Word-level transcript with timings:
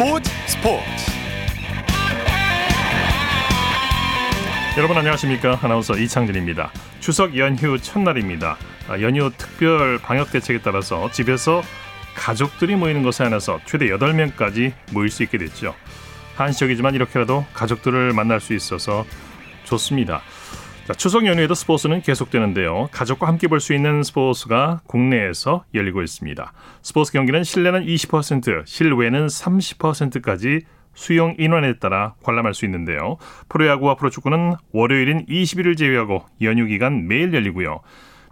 스포츠 0.00 0.30
스포츠. 0.46 0.82
여러분 4.78 4.96
안녕하십니까? 4.96 5.58
아나운서 5.60 5.94
이창진입니다. 5.98 6.72
추석 7.00 7.36
연휴 7.36 7.78
첫날입니다. 7.78 8.56
아, 8.88 8.98
연휴 9.02 9.30
특별 9.36 9.98
방역 9.98 10.32
대책에 10.32 10.62
따라서 10.62 11.10
집에서 11.10 11.60
가족들이 12.14 12.76
모이는 12.76 13.02
것에 13.02 13.24
한해서 13.24 13.60
최대 13.66 13.88
8명까지 13.88 14.72
모일 14.94 15.10
수 15.10 15.22
있게 15.22 15.36
됐죠. 15.36 15.74
한시적이지만 16.36 16.94
이렇게라도 16.94 17.44
가족들을 17.52 18.14
만날 18.14 18.40
수 18.40 18.54
있어서 18.54 19.04
좋습니다 19.64 20.22
자, 20.90 20.94
추석 20.94 21.24
연휴에도 21.24 21.54
스포츠는 21.54 22.02
계속되는데요. 22.02 22.88
가족과 22.90 23.28
함께 23.28 23.46
볼 23.46 23.60
수 23.60 23.74
있는 23.74 24.02
스포츠가 24.02 24.80
국내에서 24.88 25.64
열리고 25.72 26.02
있습니다. 26.02 26.52
스포츠 26.82 27.12
경기는 27.12 27.44
실내는 27.44 27.86
20%, 27.86 28.66
실외는 28.66 29.28
30%까지 29.28 30.62
수용 30.92 31.36
인원에 31.38 31.78
따라 31.78 32.14
관람할 32.24 32.54
수 32.54 32.64
있는데요. 32.64 33.18
프로야구와 33.48 33.94
프로축구는 33.94 34.54
월요일인 34.72 35.26
21일 35.26 35.78
제외하고 35.78 36.24
연휴 36.42 36.66
기간 36.66 37.06
매일 37.06 37.32
열리고요. 37.34 37.82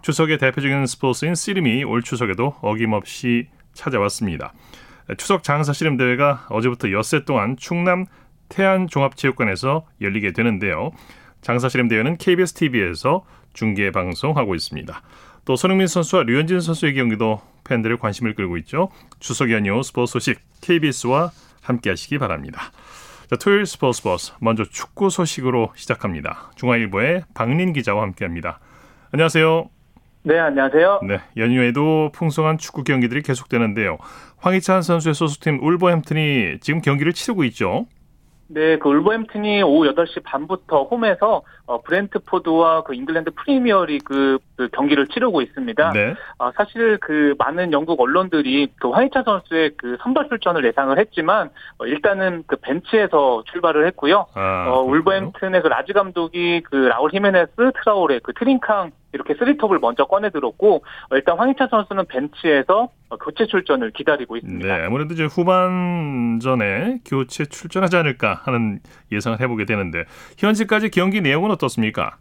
추석의 0.01 0.37
대표적인 0.37 0.85
스포츠인 0.85 1.35
씨름이 1.35 1.85
올 1.85 2.03
추석에도 2.03 2.55
어김없이 2.61 3.47
찾아왔습니다. 3.71 4.51
추석 5.17 5.43
장사 5.43 5.71
씨름 5.71 5.95
대회가 5.95 6.45
어제부터 6.49 6.91
엿새 6.91 7.23
동안 7.23 7.55
충남 7.55 8.05
태안종합체육관에서 8.49 9.85
열리게 10.01 10.33
되는데요. 10.33 10.91
장사실험 11.41 11.87
대회는 11.87 12.17
KBS 12.17 12.53
TV에서 12.53 13.25
중계 13.53 13.91
방송하고 13.91 14.55
있습니다. 14.55 15.01
또 15.45 15.55
손흥민 15.55 15.87
선수와 15.87 16.23
류현진 16.23 16.59
선수의 16.59 16.93
경기도 16.93 17.41
팬들의 17.63 17.97
관심을 17.97 18.35
끌고 18.35 18.57
있죠. 18.57 18.89
추석 19.19 19.51
연휴 19.51 19.81
스포츠 19.83 20.13
소식 20.13 20.39
KBS와 20.61 21.31
함께 21.61 21.89
하시기 21.89 22.17
바랍니다. 22.17 22.71
자, 23.29 23.35
토요일 23.35 23.65
스포츠 23.65 24.01
버스 24.01 24.33
먼저 24.39 24.63
축구 24.63 25.09
소식으로 25.09 25.71
시작합니다. 25.75 26.51
중앙일보의 26.55 27.23
박린 27.33 27.73
기자와 27.73 28.01
함께합니다. 28.01 28.59
안녕하세요. 29.11 29.69
네, 30.23 30.37
안녕하세요. 30.37 31.01
네, 31.07 31.19
연휴에도 31.37 32.11
풍성한 32.13 32.57
축구 32.57 32.83
경기들이 32.83 33.21
계속되는데요. 33.21 33.97
황희찬 34.37 34.81
선수의 34.81 35.13
소속팀 35.15 35.59
울버햄튼이 35.61 36.59
지금 36.59 36.81
경기를 36.81 37.13
치르고 37.13 37.43
있죠. 37.45 37.87
네, 38.51 38.77
그 38.77 38.89
울버햄튼이 38.89 39.61
오후 39.61 39.85
8시 39.93 40.23
반부터 40.23 40.83
홈에서 40.85 41.43
어, 41.67 41.81
브렌트포드와 41.81 42.81
그 42.81 42.95
잉글랜드 42.95 43.31
프리미어리그 43.35 44.39
그 44.55 44.69
경기를 44.69 45.07
치르고 45.07 45.43
있습니다. 45.43 45.91
네. 45.91 46.15
어, 46.39 46.51
사실 46.55 46.97
그 46.97 47.35
많은 47.37 47.71
영국 47.71 48.01
언론들이 48.01 48.69
그 48.79 48.89
화이차 48.89 49.21
선수의 49.21 49.71
그 49.77 49.97
선발 50.01 50.29
출전을 50.29 50.65
예상을 50.65 50.97
했지만 50.97 51.51
어, 51.77 51.85
일단은 51.85 52.43
그 52.47 52.55
벤치에서 52.55 53.43
출발을 53.51 53.85
했고요. 53.87 54.25
아, 54.33 54.65
어, 54.69 54.81
울버햄튼의 54.81 55.61
그 55.61 55.67
라지 55.67 55.93
감독이 55.93 56.61
그 56.61 56.75
라울 56.75 57.13
히메네스, 57.13 57.53
트라오레, 57.55 58.19
그 58.23 58.33
트린캉 58.33 58.91
이렇게 59.13 59.33
three 59.35 59.55
top을 59.55 59.79
먼저 59.79 60.05
꺼내 60.05 60.29
들었고 60.29 60.83
어, 61.09 61.15
일단 61.15 61.37
황희찬 61.37 61.69
선수는 61.69 62.05
벤치에서 62.07 62.89
어, 63.09 63.17
교체 63.17 63.45
출전을 63.47 63.91
기다리고 63.91 64.37
있습니다. 64.37 64.77
네, 64.77 64.85
아무래도 64.85 65.13
이제 65.13 65.25
후반전에 65.25 66.99
교체 67.05 67.45
출전하지 67.45 67.97
않을까 67.97 68.41
하는 68.43 68.79
예상을 69.11 69.39
해보게 69.39 69.65
되는데 69.65 70.05
현재까지 70.37 70.89
경기 70.89 71.21
내용은 71.21 71.51
어떻습니까? 71.51 72.17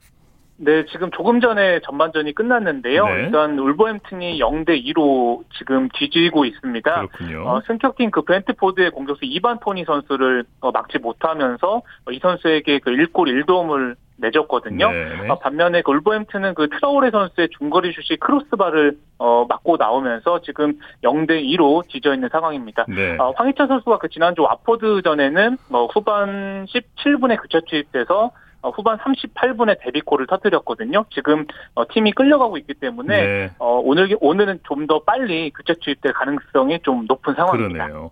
네, 0.60 0.84
지금 0.86 1.10
조금 1.12 1.40
전에 1.40 1.78
전반전이 1.84 2.34
끝났는데요. 2.34 3.06
네. 3.06 3.14
일단 3.22 3.56
울버햄튼이 3.56 4.40
0대 4.40 4.84
2로 4.86 5.44
지금 5.56 5.88
뒤지고 5.94 6.44
있습니다. 6.44 7.06
그렇군요. 7.06 7.48
어, 7.48 7.60
승격팀 7.66 8.10
그 8.10 8.22
브렌트포드의 8.22 8.90
공격수 8.90 9.20
이반 9.24 9.60
토니 9.60 9.84
선수를 9.84 10.44
어, 10.60 10.72
막지 10.72 10.98
못하면서 10.98 11.76
어, 11.76 12.10
이 12.10 12.18
선수에게 12.18 12.80
그 12.80 12.90
1골 12.90 13.44
1도움을 13.46 13.94
내줬거든요. 14.18 14.90
네. 14.90 15.28
어, 15.28 15.38
반면에 15.38 15.82
그 15.82 15.92
울버햄튼은 15.92 16.54
그 16.54 16.68
트라오레 16.68 17.10
선수의 17.10 17.48
중거리 17.58 17.92
슛이 17.92 18.18
크로스바를 18.18 18.98
어, 19.18 19.46
맞고 19.48 19.76
나오면서 19.78 20.40
지금 20.42 20.78
0대 21.02 21.42
2로 21.42 21.86
뒤져 21.88 22.14
있는 22.14 22.28
상황입니다. 22.30 22.84
네. 22.88 23.16
어, 23.18 23.32
황희찬 23.36 23.68
선수가 23.68 23.98
그 23.98 24.08
지난주 24.08 24.42
와포드전에는 24.42 25.56
뭐 25.70 25.86
후반 25.86 26.66
17분에 26.66 27.40
교체 27.40 27.60
투입돼서 27.66 28.30
어, 28.60 28.70
후반 28.70 28.98
38분에 28.98 29.78
데뷔골을 29.80 30.26
터뜨렸거든요. 30.26 31.04
지금 31.10 31.46
어, 31.74 31.84
팀이 31.88 32.12
끌려가고 32.12 32.58
있기 32.58 32.74
때문에 32.74 33.16
네. 33.26 33.50
어, 33.58 33.80
오늘 33.84 34.16
오늘은 34.20 34.60
좀 34.64 34.86
더 34.88 35.00
빨리 35.04 35.50
교체 35.50 35.74
투입될 35.80 36.12
가능성이 36.14 36.80
좀 36.82 37.04
높은 37.06 37.34
상황입니다. 37.34 37.86
그러네요. 37.86 38.10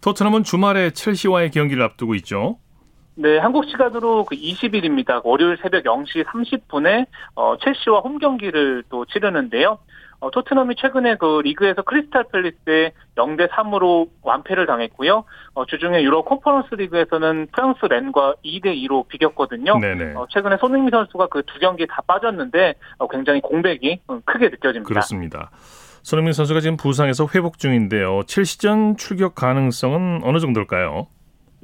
토트넘은 0.00 0.42
주말에 0.42 0.90
첼시와의 0.90 1.50
경기를 1.50 1.82
앞두고 1.82 2.14
있죠. 2.16 2.56
네, 3.16 3.38
한국 3.38 3.64
시간으로 3.66 4.24
그 4.24 4.34
20일입니다. 4.34 5.20
월요일 5.24 5.56
새벽 5.62 5.84
0시 5.84 6.24
30분에 6.24 7.06
어, 7.36 7.56
첼시와 7.58 8.00
홈 8.00 8.18
경기를 8.18 8.82
또 8.88 9.04
치르는데요. 9.04 9.78
어, 10.18 10.30
토트넘이 10.30 10.74
최근에 10.76 11.16
그 11.16 11.40
리그에서 11.44 11.82
크리스탈 11.82 12.24
팰리스에 12.32 12.92
0대 13.16 13.48
3으로 13.50 14.08
완패를 14.22 14.66
당했고요. 14.66 15.24
어, 15.54 15.66
주중에 15.66 16.02
유럽 16.02 16.24
컨퍼런스 16.24 16.74
리그에서는 16.74 17.48
프랑스 17.52 17.84
렌과 17.84 18.34
2대 18.44 18.74
2로 18.84 19.06
비겼거든요. 19.06 19.78
어, 20.16 20.26
최근에 20.30 20.56
손흥민 20.58 20.90
선수가 20.90 21.26
그 21.28 21.42
두 21.42 21.58
경기 21.60 21.86
다 21.86 22.02
빠졌는데 22.06 22.74
어, 22.98 23.06
굉장히 23.08 23.40
공백이 23.42 24.00
어, 24.08 24.18
크게 24.24 24.48
느껴집니다. 24.48 24.88
그렇습니다. 24.88 25.50
손흥민 26.02 26.32
선수가 26.32 26.60
지금 26.60 26.76
부상에서 26.76 27.28
회복 27.34 27.58
중인데요. 27.58 28.20
7시전 28.20 28.98
출격 28.98 29.34
가능성은 29.34 30.20
어느 30.24 30.38
정도일까요? 30.38 31.06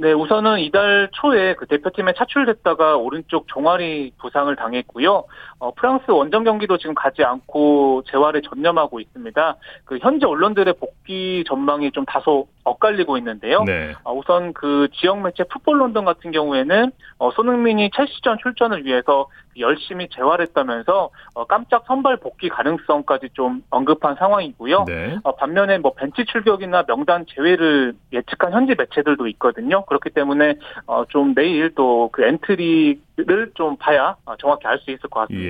네, 0.00 0.12
우선은 0.12 0.60
이달 0.60 1.10
초에 1.12 1.54
그 1.56 1.66
대표팀에 1.66 2.14
차출됐다가 2.16 2.96
오른쪽 2.96 3.46
종아리 3.48 4.12
부상을 4.16 4.56
당했고요. 4.56 5.24
어, 5.60 5.70
프랑스 5.72 6.10
원정 6.10 6.44
경기도 6.44 6.76
지금 6.76 6.94
가지 6.94 7.22
않고 7.22 8.02
재활에 8.10 8.40
전념하고 8.40 9.00
있습니다. 9.00 9.56
그 9.84 9.98
현재 10.00 10.26
언론들의 10.26 10.74
복귀 10.80 11.44
전망이 11.46 11.92
좀 11.92 12.04
다소 12.04 12.48
엇갈리고 12.64 13.16
있는데요. 13.18 13.62
네. 13.64 13.94
어, 14.04 14.12
우선 14.12 14.52
그 14.52 14.88
지역 14.92 15.20
매체 15.22 15.44
풋볼 15.44 15.80
런던 15.80 16.04
같은 16.04 16.30
경우에는 16.30 16.90
어, 17.18 17.30
손흥민이 17.30 17.90
첼시전 17.94 18.38
출전을 18.42 18.84
위해서 18.84 19.28
열심히 19.58 20.08
재활했다면서 20.08 21.10
어, 21.34 21.44
깜짝 21.46 21.84
선발 21.86 22.18
복귀 22.18 22.48
가능성까지 22.48 23.30
좀 23.32 23.62
언급한 23.70 24.14
상황이고요. 24.16 24.84
네. 24.86 25.18
어, 25.24 25.34
반면에 25.36 25.78
뭐 25.78 25.92
벤치 25.94 26.24
출격이나 26.26 26.84
명단 26.86 27.24
제외를 27.28 27.94
예측한 28.12 28.52
현지 28.52 28.74
매체들도 28.76 29.26
있거든요. 29.28 29.84
그렇기 29.86 30.10
때문에 30.10 30.54
어, 30.86 31.04
좀 31.06 31.34
내일 31.34 31.74
또 31.74 32.00
그 32.12 32.24
엔트리를 32.24 33.50
좀 33.54 33.76
봐야 33.76 34.16
어, 34.24 34.36
정확히 34.36 34.66
알 34.66 34.78
수 34.80 34.90
있을 34.90 35.08
것 35.10 35.20
같습니다. 35.20 35.48
예. 35.48 35.49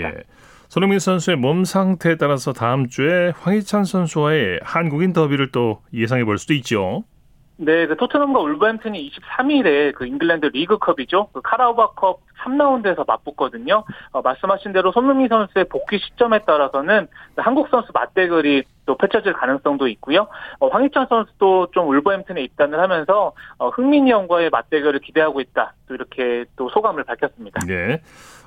손흥민 0.69 1.01
선수의 1.01 1.37
몸 1.37 1.65
상태에 1.65 2.17
따라서 2.17 2.53
다음 2.53 2.89
주에 2.89 3.33
황희찬 3.37 3.85
선수와의 3.85 4.61
한국인 4.63 5.13
더비를 5.13 5.51
또 5.51 5.81
예상해 5.93 6.25
볼 6.25 6.39
수도 6.39 6.55
있죠. 6.55 7.03
네, 7.63 7.87
그 7.87 7.95
토트넘과 7.95 8.41
울버햄튼이 8.41 9.11
23일에 9.11 9.95
그 9.95 10.07
잉글랜드 10.07 10.47
리그컵이죠. 10.47 11.29
그 11.33 11.43
카라바오컵 11.43 12.21
3라운드에서 12.43 13.07
맞붙거든요. 13.07 13.85
어, 14.13 14.23
말씀하신 14.23 14.73
대로 14.73 14.93
손흥민 14.93 15.29
선수의 15.29 15.67
복귀 15.69 15.99
시점에 15.99 16.39
따라서는 16.47 17.07
한국 17.37 17.69
선수 17.69 17.91
맞대결이 17.93 18.63
또 18.87 18.97
펼쳐질 18.97 19.35
가능성도 19.35 19.89
있고요. 19.89 20.27
어, 20.59 20.69
황희찬 20.69 21.07
선수도 21.09 21.69
좀 21.73 21.89
울버햄튼에 21.91 22.41
입단을 22.45 22.81
하면서 22.81 23.33
어, 23.59 23.69
흥민이 23.69 24.11
형과의 24.11 24.49
맞대결을 24.49 25.01
기대하고 25.01 25.43
있다. 25.43 25.75
또 25.87 25.95
이렇게 25.95 26.47
또 26.57 26.71
소감을 26.71 27.05
밝혔습니다. 27.05 27.61
네. 27.67 28.01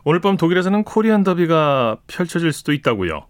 오늘 0.06 0.20
밤 0.20 0.36
독일에서는 0.36 0.84
Korean 0.84 1.24
더비가 1.24 1.98
펼쳐질 2.08 2.52
수도 2.52 2.74
있다고요. 2.74 3.26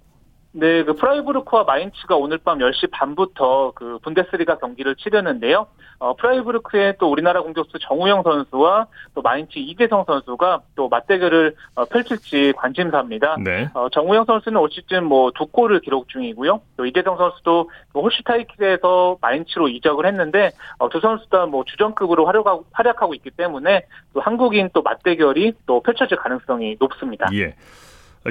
네, 0.55 0.83
그 0.83 0.93
프라이부르크와 0.93 1.63
마인츠가 1.63 2.15
오늘 2.15 2.37
밤 2.37 2.59
10시 2.59 2.91
반부터 2.91 3.71
그 3.73 3.97
분데스리가 4.03 4.59
경기를 4.59 4.95
치르는데요. 4.95 5.65
어, 5.97 6.15
프라이부르크의 6.15 6.95
또 7.00 7.09
우리나라 7.09 7.41
공격수 7.41 7.79
정우영 7.79 8.21
선수와 8.21 8.85
또 9.15 9.21
마인츠 9.23 9.57
이재성 9.57 10.03
선수가 10.05 10.61
또 10.75 10.89
맞대결을 10.89 11.55
어, 11.75 11.85
펼칠지 11.85 12.53
관심사입니다. 12.55 13.38
네. 13.44 13.67
어, 13.73 13.89
정우영 13.89 14.25
선수는 14.25 14.59
올 14.59 14.69
시즌 14.71 15.05
뭐 15.05 15.31
두 15.31 15.47
골을 15.47 15.79
기록 15.79 16.07
중이고요. 16.09 16.61
또 16.77 16.85
이재성 16.85 17.17
선수도 17.17 17.71
뭐 17.91 18.03
홀슈타인 18.03 18.71
킬에서 18.71 19.18
마인츠로 19.21 19.69
이적을 19.69 20.06
했는데 20.06 20.51
어, 20.77 20.88
두 20.89 20.99
선수 20.99 21.27
다 21.29 21.44
뭐 21.47 21.63
주전급으로 21.65 22.25
활약하고, 22.25 22.65
활약하고 22.71 23.13
있기 23.15 23.31
때문에 23.31 23.85
또 24.13 24.21
한국인 24.21 24.69
또 24.73 24.81
맞대결이 24.83 25.53
또 25.65 25.81
펼쳐질 25.81 26.17
가능성이 26.17 26.77
높습니다. 26.79 27.27
예. 27.33 27.56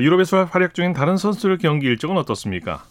유럽에서 0.00 0.44
활약 0.44 0.74
중인 0.74 0.92
다른 0.92 1.16
선수들 1.16 1.58
경기 1.58 1.86
일정은 1.86 2.16
어떻습니까? 2.16 2.82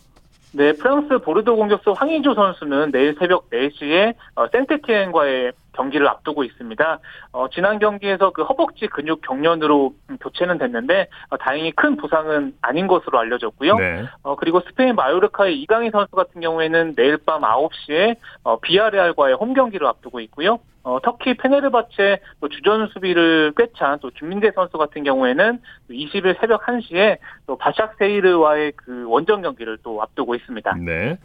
네, 0.53 0.73
프랑스 0.73 1.17
보르도 1.19 1.55
공격수 1.55 1.91
황의조 1.91 2.33
선수는 2.33 2.91
내일 2.91 3.15
새벽 3.17 3.49
4시에 3.49 4.13
어, 4.35 4.47
생테티엔과의 4.49 5.53
경기를 5.73 6.07
앞두고 6.07 6.43
있습니다. 6.43 6.99
어, 7.31 7.47
지난 7.49 7.79
경기에서 7.79 8.31
그 8.31 8.43
허벅지 8.43 8.87
근육 8.87 9.21
경련으로 9.21 9.93
교체는 10.21 10.57
됐는데 10.57 11.07
어, 11.29 11.37
다행히 11.37 11.71
큰 11.71 11.97
부상은 11.97 12.53
아닌 12.61 12.87
것으로 12.87 13.19
알려졌고요. 13.19 13.75
네. 13.75 14.05
어, 14.23 14.35
그리고 14.35 14.61
스페인 14.61 14.95
마요르카의 14.95 15.59
이강인 15.61 15.91
선수 15.91 16.15
같은 16.15 16.41
경우에는 16.41 16.95
내일 16.95 17.17
밤 17.17 17.41
9시에 17.41 18.17
어, 18.43 18.59
비아레알과의 18.59 19.35
홈 19.35 19.53
경기를 19.53 19.87
앞두고 19.87 20.19
있고요. 20.21 20.59
어, 20.83 20.99
터키 21.03 21.35
페네르바체 21.35 22.19
또 22.39 22.49
주전 22.49 22.87
수비를 22.87 23.53
꿰찬 23.55 23.99
또 24.01 24.09
김민재 24.09 24.51
선수 24.55 24.77
같은 24.77 25.03
경우에는 25.03 25.59
20일 25.89 26.39
새벽 26.39 26.65
1시에 26.65 27.17
또 27.45 27.57
바샥세이르와의 27.57 28.73
그 28.75 29.05
원정 29.07 29.43
경기를 29.43 29.77
또 29.83 30.01
앞두고 30.01 30.33
있습니다. 30.35 30.75
네. 30.83 31.17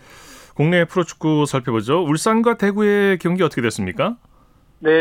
국내 0.55 0.85
프로축구 0.85 1.45
살펴보죠. 1.47 2.03
울산과 2.03 2.57
대구의 2.57 3.19
경기 3.19 3.43
어떻게 3.43 3.61
됐습니까? 3.61 4.11
네, 4.11 4.17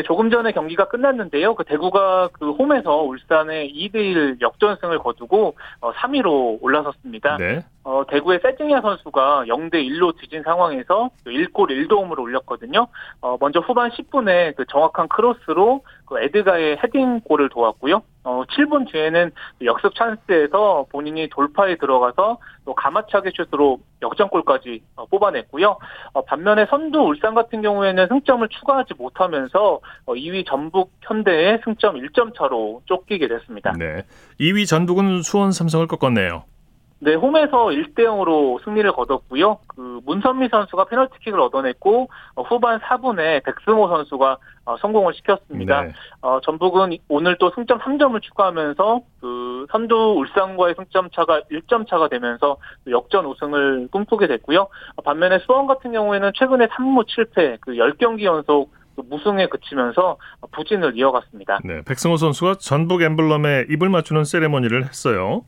조금 0.05 0.29
전에 0.29 0.51
경기가 0.51 0.87
끝났는데요. 0.87 1.55
그 1.55 1.63
대구가 1.63 2.29
그 2.31 2.51
홈에서 2.51 3.01
울산에 3.01 3.67
2대1 3.67 4.41
역전승을 4.41 4.99
거두고 4.99 5.55
어, 5.81 5.91
3위로 5.93 6.59
올라섰습니다. 6.61 7.37
네. 7.37 7.65
어, 7.83 8.03
대구의 8.07 8.39
세징야 8.41 8.81
선수가 8.81 9.45
0대 9.47 9.75
1로 9.75 10.17
뒤진 10.17 10.43
상황에서 10.43 11.09
1골 11.25 11.69
1도움을 11.87 12.17
올렸거든요. 12.19 12.87
어, 13.21 13.37
먼저 13.39 13.59
후반 13.59 13.91
10분에 13.91 14.55
그 14.55 14.65
정확한 14.65 15.07
크로스로 15.09 15.81
그 16.05 16.19
에드가의 16.19 16.77
헤딩골을 16.83 17.49
도왔고요. 17.49 18.01
어, 18.25 18.43
7분 18.43 18.91
뒤에는 18.91 19.31
역습 19.63 19.93
찬스에서 19.95 20.87
본인이 20.91 21.29
돌파에 21.29 21.77
들어가서 21.77 22.39
또 22.65 22.73
가마차기 22.73 23.31
슛으로 23.35 23.79
역전골까지 24.01 24.81
어, 24.95 25.05
뽑아냈고요. 25.05 25.77
어, 26.13 26.21
반면에 26.25 26.65
선두 26.65 26.99
울산 26.99 27.35
같은 27.35 27.61
경우에는 27.61 28.07
승점을 28.07 28.47
추가하지 28.49 28.95
못하면서 28.97 29.79
어, 30.05 30.13
2위 30.13 30.45
전북 30.47 30.91
현대의 31.01 31.61
승점 31.63 31.95
1점 31.95 32.35
차로 32.35 32.81
쫓기게 32.85 33.27
됐습니다. 33.27 33.73
네. 33.77 34.03
2위 34.39 34.67
전북은 34.67 35.21
수원 35.21 35.51
삼성을 35.51 35.85
꺾었네요. 35.87 36.43
네, 36.99 37.13
홈에서 37.13 37.67
1대 37.67 37.99
0으로 37.99 38.63
승리를 38.63 38.89
거뒀고요. 38.93 39.59
그 39.67 39.99
문선미 40.05 40.47
선수가 40.49 40.85
페널티킥을 40.85 41.39
얻어냈고 41.39 42.09
어, 42.35 42.41
후반 42.43 42.79
4분에 42.79 43.43
백승호 43.43 43.87
선수가 43.89 44.37
어, 44.65 44.77
성공을 44.77 45.13
시켰습니다. 45.15 45.81
네. 45.81 45.93
어, 46.21 46.39
전북은 46.41 46.97
오늘 47.09 47.37
또 47.37 47.51
승점 47.53 47.79
3점을 47.79 48.19
추가하면서 48.21 49.01
그 49.19 49.67
선두 49.71 50.15
울산과의 50.17 50.75
승점 50.77 51.09
차가 51.11 51.41
1점 51.51 51.87
차가 51.87 52.07
되면서 52.07 52.57
역전 52.89 53.25
우승을 53.25 53.89
꿈꾸게 53.91 54.27
됐고요. 54.27 54.61
어, 54.95 55.01
반면에 55.03 55.39
수원 55.39 55.67
같은 55.67 55.91
경우에는 55.91 56.31
최근에 56.33 56.67
3무 56.67 57.05
7패 57.07 57.57
그 57.59 57.73
10경기 57.73 58.23
연속 58.23 58.71
그 58.95 59.01
무승에 59.09 59.47
그치면서 59.47 60.17
부진을 60.53 60.97
이어갔습니다. 60.97 61.59
네. 61.65 61.81
백승호 61.83 62.15
선수가 62.15 62.55
전북 62.55 63.01
엠블럼에 63.01 63.65
입을 63.69 63.89
맞추는 63.89 64.23
세레머니를 64.23 64.85
했어요. 64.85 65.43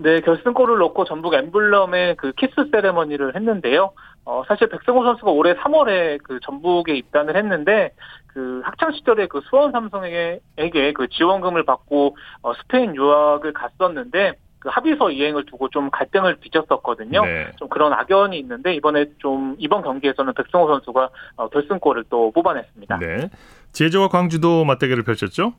네, 0.00 0.20
결승골을 0.20 0.78
넣고 0.78 1.04
전북 1.04 1.34
엠블럼의 1.34 2.16
그 2.16 2.32
키스 2.32 2.52
세레머니를 2.70 3.34
했는데요. 3.34 3.90
어, 4.24 4.44
사실 4.46 4.68
백승호 4.68 5.02
선수가 5.02 5.30
올해 5.32 5.54
3월에 5.54 6.22
그 6.22 6.38
전북에 6.40 6.96
입단을 6.96 7.36
했는데 7.36 7.90
그 8.28 8.60
학창 8.64 8.92
시절에 8.92 9.26
그 9.26 9.40
수원 9.50 9.72
삼성에게 9.72 10.92
그 10.94 11.08
지원금을 11.08 11.64
받고 11.64 12.16
어, 12.42 12.54
스페인 12.54 12.94
유학을 12.94 13.52
갔었는데 13.52 14.34
그 14.60 14.68
합의서 14.68 15.10
이행을 15.10 15.46
두고 15.46 15.68
좀 15.70 15.90
갈등을 15.90 16.36
빚었었거든요. 16.36 17.24
네. 17.24 17.50
좀 17.56 17.68
그런 17.68 17.92
악연이 17.92 18.38
있는데 18.38 18.74
이번에 18.74 19.06
좀 19.18 19.56
이번 19.58 19.82
경기에서는 19.82 20.32
백승호 20.32 20.68
선수가 20.68 21.10
어, 21.36 21.48
결승골을 21.48 22.04
또 22.08 22.30
뽑아냈습니다. 22.30 22.98
네. 22.98 23.30
제주와 23.72 24.08
광주도 24.08 24.64
맞대결을 24.64 25.02
펼쳤죠? 25.02 25.54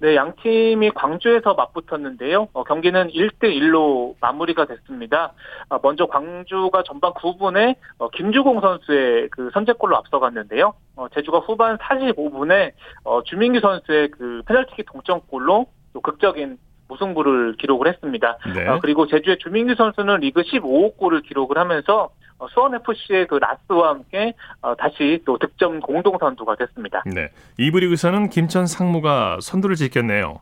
네, 0.00 0.16
양 0.16 0.34
팀이 0.42 0.90
광주에서 0.90 1.54
맞붙었는데요. 1.54 2.48
어, 2.52 2.64
경기는 2.64 3.08
1대 3.08 3.44
1로 3.44 4.14
마무리가 4.20 4.66
됐습니다. 4.66 5.32
어, 5.68 5.78
먼저 5.82 6.06
광주가 6.06 6.82
전반 6.82 7.12
9분에 7.12 7.76
어, 7.98 8.08
김주공 8.10 8.60
선수의 8.60 9.28
그 9.30 9.50
선제골로 9.54 9.96
앞서갔는데요. 9.96 10.74
어, 10.96 11.08
제주가 11.14 11.38
후반 11.38 11.78
45분에 11.78 12.72
어, 13.04 13.22
주민규 13.22 13.60
선수의 13.60 14.10
그 14.10 14.42
페널티킥 14.46 14.86
동점골로 14.92 15.66
또 15.92 16.00
극적인 16.00 16.58
무승부를 16.88 17.56
기록을 17.56 17.88
했습니다. 17.88 18.38
네. 18.54 18.68
어, 18.68 18.78
그리고 18.80 19.06
제주의 19.06 19.38
주민규 19.38 19.74
선수는 19.76 20.20
리그 20.20 20.42
15호 20.42 20.96
골을 20.96 21.22
기록을 21.22 21.56
하면서 21.56 22.04
어, 22.04 22.10
수원 22.52 22.74
FC의 22.74 23.26
그 23.26 23.36
라스와 23.36 23.90
함께 23.90 24.34
어, 24.60 24.74
다시 24.74 25.20
또 25.24 25.38
득점 25.38 25.80
공동 25.80 26.16
선두가 26.18 26.56
됐습니다. 26.56 27.02
네. 27.06 27.30
2부 27.58 27.80
리그에서는 27.80 28.28
김천 28.28 28.66
상무가 28.66 29.38
선두를 29.40 29.76
지켰네요. 29.76 30.40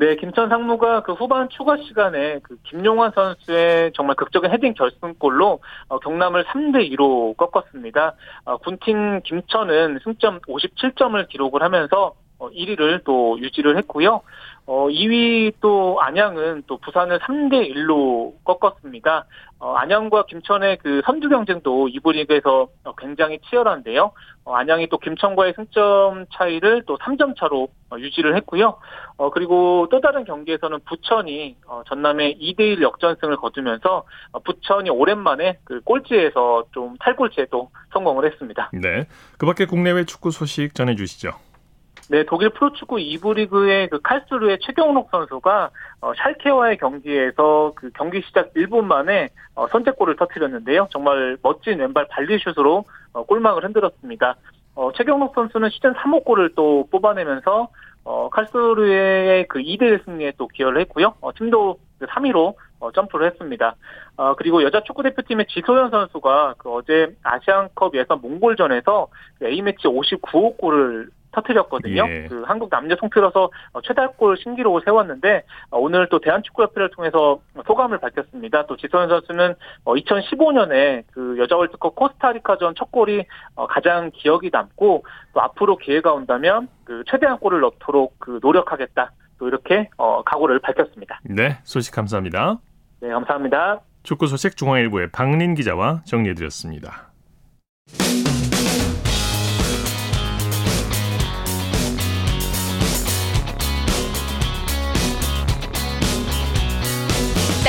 네, 0.00 0.14
김천 0.14 0.48
상무가 0.48 1.02
그 1.02 1.12
후반 1.12 1.48
추가 1.48 1.76
시간에 1.76 2.38
그 2.44 2.56
김용환 2.62 3.10
선수의 3.16 3.90
정말 3.94 4.14
극적인 4.14 4.48
헤딩 4.52 4.74
결승골로 4.74 5.58
어, 5.88 5.98
경남을 5.98 6.44
3대 6.44 6.88
2로 6.92 7.36
꺾었습니다. 7.36 8.14
어, 8.44 8.58
군팀 8.58 9.22
김천은 9.22 9.98
승점 10.04 10.38
57점을 10.42 11.28
기록을 11.28 11.64
하면서 11.64 12.14
어, 12.38 12.48
1위를 12.50 13.02
또 13.02 13.40
유지를 13.40 13.76
했고요. 13.78 14.22
어, 14.68 14.86
2위 14.88 15.54
또 15.62 15.98
안양은 16.02 16.64
또 16.66 16.76
부산을 16.76 17.20
3대 17.20 17.74
1로 17.74 18.34
꺾었습니다. 18.44 19.24
어, 19.60 19.72
안양과 19.72 20.26
김천의 20.26 20.76
그 20.82 21.00
선두 21.06 21.30
경쟁도 21.30 21.88
이부 21.88 22.12
리그에서 22.12 22.68
어, 22.84 22.94
굉장히 22.98 23.38
치열한데요. 23.48 24.12
어, 24.44 24.54
안양이 24.54 24.86
또 24.90 24.98
김천과의 24.98 25.54
승점 25.56 26.26
차이를 26.34 26.82
또 26.86 26.98
3점 26.98 27.38
차로 27.38 27.68
어, 27.90 27.98
유지를 27.98 28.36
했고요. 28.36 28.76
어, 29.16 29.30
그리고 29.30 29.88
또 29.90 30.02
다른 30.02 30.24
경기에서는 30.24 30.80
부천이 30.84 31.56
어, 31.66 31.82
전남의 31.88 32.36
2대 32.38 32.60
1 32.60 32.82
역전승을 32.82 33.36
거두면서 33.38 34.04
어, 34.32 34.38
부천이 34.40 34.90
오랜만에 34.90 35.60
그 35.64 35.80
꼴찌에서 35.80 36.66
좀 36.72 36.94
탈꼴찌에 37.00 37.46
또 37.50 37.70
성공을 37.94 38.30
했습니다. 38.30 38.68
네. 38.74 39.06
그 39.38 39.46
밖에 39.46 39.64
국내외 39.64 40.04
축구 40.04 40.30
소식 40.30 40.74
전해주시죠. 40.74 41.47
네, 42.10 42.24
독일 42.24 42.48
프로축구 42.48 42.96
2부 42.96 43.34
리그의 43.34 43.88
그 43.90 44.00
칼스루의 44.00 44.60
최경록 44.62 45.10
선수가 45.10 45.70
어, 46.00 46.12
샬케와의 46.14 46.78
경기에서 46.78 47.72
그 47.74 47.90
경기 47.90 48.22
시작 48.22 48.54
1분 48.54 48.84
만에 48.84 49.28
어, 49.54 49.68
선제골을 49.68 50.16
터뜨렸는데요. 50.16 50.88
정말 50.90 51.36
멋진 51.42 51.78
왼발 51.78 52.08
발리슛으로 52.08 52.84
어, 53.12 53.22
골망을 53.24 53.62
흔들었습니다. 53.62 54.36
어, 54.74 54.90
최경록 54.92 55.34
선수는 55.34 55.68
시즌 55.68 55.92
3호 55.92 56.24
골을 56.24 56.54
또 56.54 56.88
뽑아내면서 56.90 57.68
어, 58.04 58.30
칼스루의 58.30 59.46
그 59.48 59.58
2대1 59.58 60.06
승리에 60.06 60.32
또 60.38 60.48
기여를 60.48 60.80
했고요. 60.80 61.12
어, 61.20 61.34
팀도 61.34 61.78
3위로 62.00 62.54
어, 62.80 62.90
점프를 62.92 63.26
했습니다. 63.26 63.74
어, 64.16 64.34
그리고 64.34 64.62
여자 64.62 64.82
축구 64.82 65.02
대표팀의 65.02 65.46
지소연 65.48 65.90
선수가 65.90 66.54
그 66.56 66.72
어제 66.72 67.14
아시안컵 67.22 67.94
예선 67.96 68.22
몽골전에서 68.22 69.08
그 69.40 69.46
A매치 69.46 69.88
59호 69.88 70.56
골을 70.56 71.10
터뜨렸거든요. 71.32 72.06
예. 72.08 72.26
그 72.28 72.42
한국 72.46 72.70
남녀 72.70 72.96
통틀어서 72.96 73.50
어, 73.72 73.80
최다골 73.82 74.36
신기록을 74.38 74.82
세웠는데 74.84 75.44
어, 75.70 75.78
오늘 75.78 76.08
또 76.08 76.20
대한축구협회를 76.20 76.90
통해서 76.90 77.40
소감을 77.66 77.98
밝혔습니다. 77.98 78.66
또 78.66 78.76
지소연 78.76 79.08
선수는 79.08 79.54
2015년에 79.84 81.04
그 81.12 81.36
여자 81.38 81.56
월드컵 81.56 81.94
코스타리카전 81.94 82.74
첫 82.76 82.90
골이 82.90 83.24
어, 83.54 83.66
가장 83.66 84.10
기억이 84.14 84.50
남고 84.52 85.04
또 85.34 85.40
앞으로 85.40 85.76
기회가 85.76 86.12
온다면 86.12 86.68
그 86.84 87.02
최대한 87.10 87.38
골을 87.38 87.60
넣도록 87.60 88.14
그 88.18 88.38
노력하겠다. 88.42 89.12
또 89.38 89.46
이렇게 89.46 89.88
어, 89.96 90.22
각오를 90.24 90.58
밝혔습니다. 90.58 91.20
네. 91.24 91.58
소식 91.62 91.94
감사합니다. 91.94 92.58
네, 93.00 93.08
감사합니다. 93.08 93.80
축구 94.02 94.26
소식 94.26 94.56
중앙일보의 94.56 95.10
박린 95.12 95.54
기자와 95.54 96.02
정리해드렸습니다. 96.04 97.08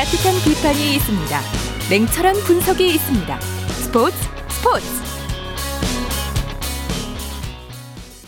따뜻한 0.09 0.33
비판이 0.43 0.95
있습니다. 0.95 1.39
냉철한 1.91 2.33
분석이 2.47 2.87
있습니다. 2.95 3.39
스포츠 3.39 4.15
스포츠 4.47 4.85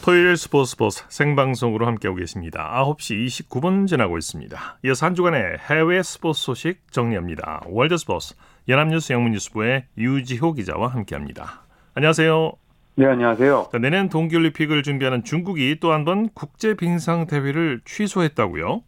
토요일 0.04 0.38
스포츠 0.38 0.72
스포츠 0.72 1.04
생방송으로 1.10 1.88
함께하고 1.88 2.20
계십니다. 2.20 2.72
9시 2.84 3.26
29분 3.26 3.88
지나고 3.88 4.18
있습니다. 4.20 4.80
이어서 4.86 5.06
한 5.08 5.16
주간의 5.16 5.58
해외 5.70 6.04
스포츠 6.04 6.42
소식 6.42 6.92
정리합니다. 6.92 7.62
월드 7.68 7.98
스포츠 7.98 8.36
연합뉴스 8.68 9.14
영문뉴스부의 9.14 9.86
유지호 9.98 10.54
기자와 10.54 10.88
함께합니다. 10.90 11.64
안녕하세요. 11.96 12.52
네, 12.96 13.06
안녕하세요. 13.08 13.70
자, 13.72 13.78
내년 13.80 14.10
동계올림픽을 14.10 14.84
준비하는 14.84 15.24
중국이 15.24 15.80
또 15.80 15.92
한 15.94 16.06
번 16.06 16.30
국제 16.34 16.76
빙상 16.76 17.26
대회를 17.26 17.82
취소했다고요? 17.86 18.84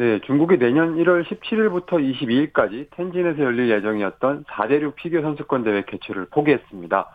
네, 0.00 0.18
중국이 0.20 0.56
내년 0.56 0.96
1월 0.96 1.26
17일부터 1.26 2.00
22일까지 2.00 2.86
텐진에서 2.92 3.42
열릴 3.42 3.68
예정이었던 3.68 4.44
4대륙 4.44 4.94
피겨 4.94 5.20
선수권 5.20 5.62
대회 5.62 5.82
개최를 5.82 6.28
포기했습니다. 6.30 7.06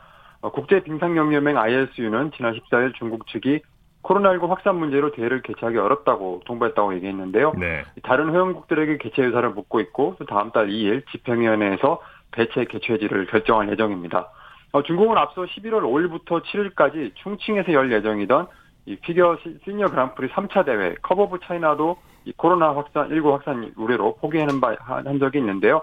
어, 0.41 0.51
국제 0.51 0.83
빙상연맹 0.83 1.57
ISU는 1.57 2.29
지난 2.37 2.53
14일 2.53 2.93
중국 2.93 3.25
측이 3.25 3.61
코로나19 4.03 4.49
확산 4.49 4.75
문제로 4.75 5.11
대회를 5.13 5.41
개최하기 5.41 5.79
어렵다고 5.79 6.41
통보했다고 6.45 6.93
얘기했는데요. 6.97 7.53
네. 7.57 7.81
다른 8.03 8.31
회원국들에게 8.31 8.99
개최 8.99 9.23
의사를 9.23 9.49
묻고 9.49 9.79
있고 9.79 10.15
또 10.19 10.25
다음 10.27 10.51
달 10.51 10.67
2일 10.67 11.07
집행위원회에서 11.09 11.99
대체 12.33 12.65
개최지를 12.65 13.25
결정할 13.25 13.67
예정입니다. 13.71 14.29
어, 14.73 14.83
중국은 14.83 15.17
앞서 15.17 15.41
11월 15.45 15.81
5일부터 15.81 16.43
7일까지 16.43 17.15
충칭에서 17.15 17.73
열 17.73 17.91
예정이던 17.91 18.45
이 18.85 18.95
피겨 18.97 19.35
시- 19.41 19.57
시니어 19.63 19.87
그랑프리 19.87 20.27
3차 20.29 20.65
대회 20.67 20.93
컵 21.01 21.17
오브 21.19 21.39
차이나도 21.45 21.97
이 21.97 22.14
코로나 22.33 22.75
확산 22.75 23.09
19 23.09 23.31
확산 23.31 23.71
우려로 23.75 24.15
포기하는 24.17 24.59
바, 24.59 24.75
한 24.79 25.19
적이 25.19 25.39
있는데요. 25.39 25.81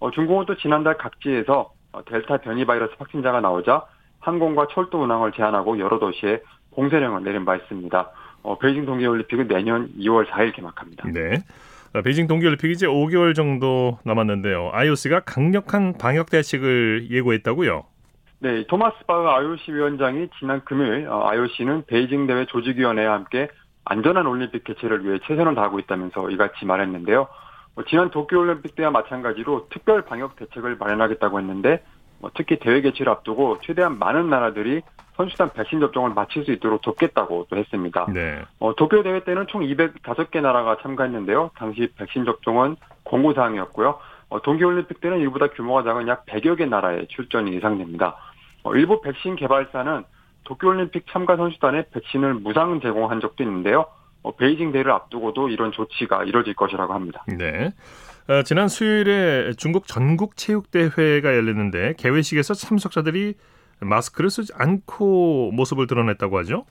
어, 0.00 0.10
중국은 0.10 0.46
또 0.46 0.56
지난달 0.56 0.96
각지에서 0.98 1.72
어, 1.92 2.04
델타 2.04 2.38
변이 2.38 2.64
바이러스 2.64 2.92
확진자가 2.98 3.40
나오자 3.40 3.84
항공과 4.20 4.68
철도 4.72 5.02
운항을 5.02 5.32
제한하고 5.32 5.78
여러 5.78 5.98
도시에 5.98 6.42
봉쇄령을 6.74 7.22
내린 7.22 7.44
바 7.44 7.56
있습니다. 7.56 8.10
어, 8.42 8.58
베이징 8.58 8.86
동계올림픽은 8.86 9.48
내년 9.48 9.88
2월 9.98 10.26
4일 10.26 10.54
개막합니다. 10.54 11.08
네. 11.12 11.42
어, 11.94 12.02
베이징 12.02 12.26
동계올림픽이 12.26 12.72
이제 12.72 12.86
5개월 12.86 13.34
정도 13.34 13.98
남았는데요. 14.04 14.70
IOC가 14.72 15.20
강력한 15.20 15.92
방역 15.98 16.30
대책을 16.30 17.08
예고했다고요? 17.10 17.84
네, 18.40 18.66
토마스 18.66 18.96
바흐 19.06 19.28
IOC 19.28 19.72
위원장이 19.72 20.28
지난 20.38 20.64
금요일 20.64 21.06
어, 21.06 21.28
IOC는 21.28 21.84
베이징 21.86 22.26
대회 22.26 22.44
조직위원회와 22.46 23.14
함께 23.14 23.48
안전한 23.84 24.26
올림픽 24.26 24.64
개최를 24.64 25.04
위해 25.04 25.18
최선을 25.26 25.54
다하고 25.54 25.78
있다면서 25.80 26.30
이같이 26.30 26.64
말했는데요. 26.64 27.28
어, 27.74 27.82
지난 27.88 28.10
도쿄올림픽 28.10 28.74
때와 28.74 28.90
마찬가지로 28.90 29.68
특별 29.70 30.02
방역 30.02 30.36
대책을 30.36 30.76
마련하겠다고 30.76 31.38
했는데 31.40 31.82
어, 32.20 32.28
특히 32.34 32.58
대회 32.58 32.80
개최를 32.80 33.10
앞두고 33.10 33.58
최대한 33.62 33.98
많은 33.98 34.30
나라들이 34.30 34.82
선수단 35.16 35.52
백신 35.52 35.80
접종을 35.80 36.10
마칠 36.14 36.44
수 36.44 36.52
있도록 36.52 36.80
돕겠다고 36.82 37.46
또 37.50 37.56
했습니다. 37.56 38.06
네. 38.12 38.42
어, 38.58 38.74
도쿄 38.74 39.02
대회 39.02 39.22
때는 39.24 39.46
총 39.48 39.62
205개 39.62 40.40
나라가 40.40 40.78
참가했는데요. 40.82 41.50
당시 41.56 41.88
백신 41.96 42.24
접종은 42.24 42.76
공고 43.02 43.34
사항이었고요. 43.34 43.98
어, 44.30 44.40
동계올림픽 44.40 45.00
때는 45.00 45.20
이보다 45.20 45.48
규모가 45.48 45.82
작은 45.82 46.08
약 46.08 46.24
100여 46.26 46.56
개 46.56 46.64
나라의 46.64 47.08
출전이 47.08 47.52
예상됩니다. 47.54 48.16
어, 48.62 48.74
일부 48.74 49.02
백신 49.02 49.36
개발사는 49.36 50.04
도쿄올림픽 50.44 51.06
참가 51.10 51.36
선수단에 51.36 51.86
백신을 51.92 52.34
무상 52.34 52.80
제공한 52.80 53.20
적도 53.20 53.42
있는데요. 53.44 53.86
어, 54.22 54.34
베이징 54.36 54.72
대회를 54.72 54.92
앞두고도 54.92 55.48
이런 55.48 55.72
조치가 55.72 56.24
이뤄질 56.24 56.54
것이라고 56.54 56.94
합니다. 56.94 57.24
네. 57.26 57.72
어, 58.28 58.42
지난 58.44 58.68
수요일에 58.68 59.52
중국 59.54 59.86
전국 59.86 60.36
체육대회가 60.36 61.34
열렸는데 61.34 61.94
개회식에서 61.98 62.54
참석자들이 62.54 63.34
마스크를 63.80 64.30
쓰지 64.30 64.52
않고 64.56 65.50
모습을 65.52 65.88
드러냈다고 65.88 66.38
하죠? 66.38 66.64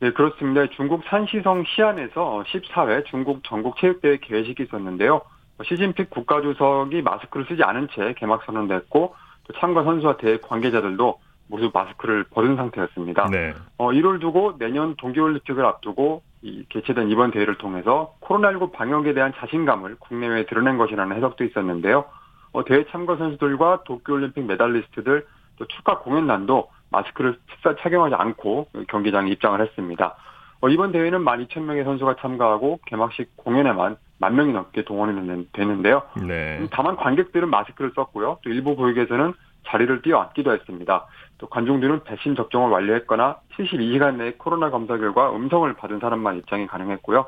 네, 0.00 0.12
그렇습니다. 0.12 0.66
중국 0.76 1.02
산시성 1.06 1.64
시안에서 1.64 2.44
14회 2.46 3.06
중국 3.06 3.42
전국 3.44 3.78
체육대회 3.78 4.18
개회식이 4.18 4.64
있었는데요. 4.64 5.22
시진핑 5.64 6.06
국가주석이 6.10 7.02
마스크를 7.02 7.46
쓰지 7.46 7.62
않은 7.62 7.88
채 7.94 8.12
개막 8.16 8.42
선언도 8.44 8.74
했고 8.74 9.14
또 9.44 9.52
참가 9.58 9.84
선수와 9.84 10.16
대회 10.16 10.38
관계자들도 10.38 11.20
모두 11.52 11.70
마스크를 11.72 12.24
벗은 12.24 12.56
상태였습니다. 12.56 13.26
네. 13.30 13.52
어, 13.76 13.92
이를 13.92 14.18
두고 14.20 14.56
내년 14.58 14.96
동계올림픽을 14.96 15.64
앞두고 15.66 16.22
이 16.40 16.64
개최된 16.70 17.10
이번 17.10 17.30
대회를 17.30 17.58
통해서 17.58 18.14
코로나19 18.22 18.72
방역에 18.72 19.12
대한 19.12 19.34
자신감을 19.36 19.96
국내외에 20.00 20.46
드러낸 20.46 20.78
것이라는 20.78 21.14
해석도 21.14 21.44
있었는데요. 21.44 22.06
어, 22.52 22.64
대회 22.64 22.86
참가 22.90 23.16
선수들과 23.16 23.82
도쿄올림픽 23.84 24.46
메달리스트들 24.46 25.26
또 25.58 25.66
축하 25.66 25.98
공연단도 25.98 26.70
마스크를 26.90 27.38
착- 27.62 27.76
착용하지 27.80 28.14
않고 28.14 28.68
경기장에 28.88 29.30
입장을 29.30 29.60
했습니다. 29.60 30.16
어, 30.62 30.68
이번 30.70 30.90
대회는 30.92 31.22
12,000명의 31.22 31.84
선수가 31.84 32.16
참가하고 32.20 32.80
개막식 32.86 33.36
공연에만 33.36 33.96
만 34.18 34.36
명이 34.36 34.52
넘게 34.54 34.84
동원이 34.84 35.12
되는- 35.20 35.46
되는데요. 35.52 36.02
네. 36.26 36.66
다만 36.70 36.96
관객들은 36.96 37.50
마스크를 37.50 37.92
썼고요. 37.94 38.38
또 38.42 38.50
일부 38.50 38.74
보육에서는 38.74 39.34
자리를 39.66 40.02
뛰어앉기도 40.02 40.52
했습니다. 40.52 41.06
또 41.42 41.48
관중들은 41.48 42.04
백신 42.04 42.36
접종을 42.36 42.70
완료했거나 42.70 43.38
72시간 43.58 44.14
내에 44.14 44.34
코로나 44.38 44.70
검사 44.70 44.96
결과 44.96 45.34
음성을 45.34 45.70
받은 45.74 45.98
사람만 45.98 46.38
입장이 46.38 46.68
가능했고요. 46.68 47.26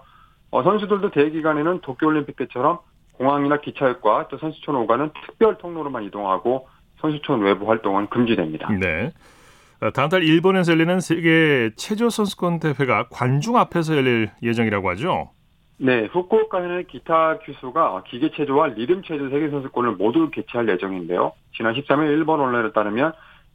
어, 0.53 0.63
선수들도 0.63 1.11
대회 1.11 1.31
기간에는 1.31 1.81
도쿄올림픽 1.81 2.37
때처럼 2.37 2.79
공항이나 3.15 3.61
기차역과 3.61 4.29
또 4.29 4.39
선수촌 4.39 4.77
오가는 4.77 5.11
특별 5.27 5.59
통로로만 5.59 6.05
이동하고 6.05 6.69
선수촌 7.01 7.41
외부 7.41 7.69
활동은 7.69 8.07
금지됩니다. 8.07 8.71
네. 8.75 9.13
어, 9.81 9.91
다음 9.91 10.09
달 10.09 10.23
일본에서 10.23 10.71
열리는 10.71 11.01
세계 11.01 11.73
체조 11.75 12.09
선수권 12.09 12.61
대회가 12.61 13.09
관중 13.11 13.57
앞에서 13.57 13.97
열릴 13.97 14.31
예정이라고 14.45 14.91
하죠? 14.91 15.31
네, 15.77 16.05
후쿠오카에는 16.05 16.87
기타 16.87 17.39
규수가 17.41 18.05
기계 18.07 18.31
체조와 18.31 18.69
리듬 18.69 19.03
체조 19.03 19.29
세계 19.31 19.51
선수권을 19.51 19.97
모두 19.97 20.31
개최할 20.31 20.69
예정인데요. 20.69 21.33
지난 21.57 21.75
13일 21.75 22.11
일본 22.11 22.39
언론에 22.39 22.71
따르면 22.71 23.13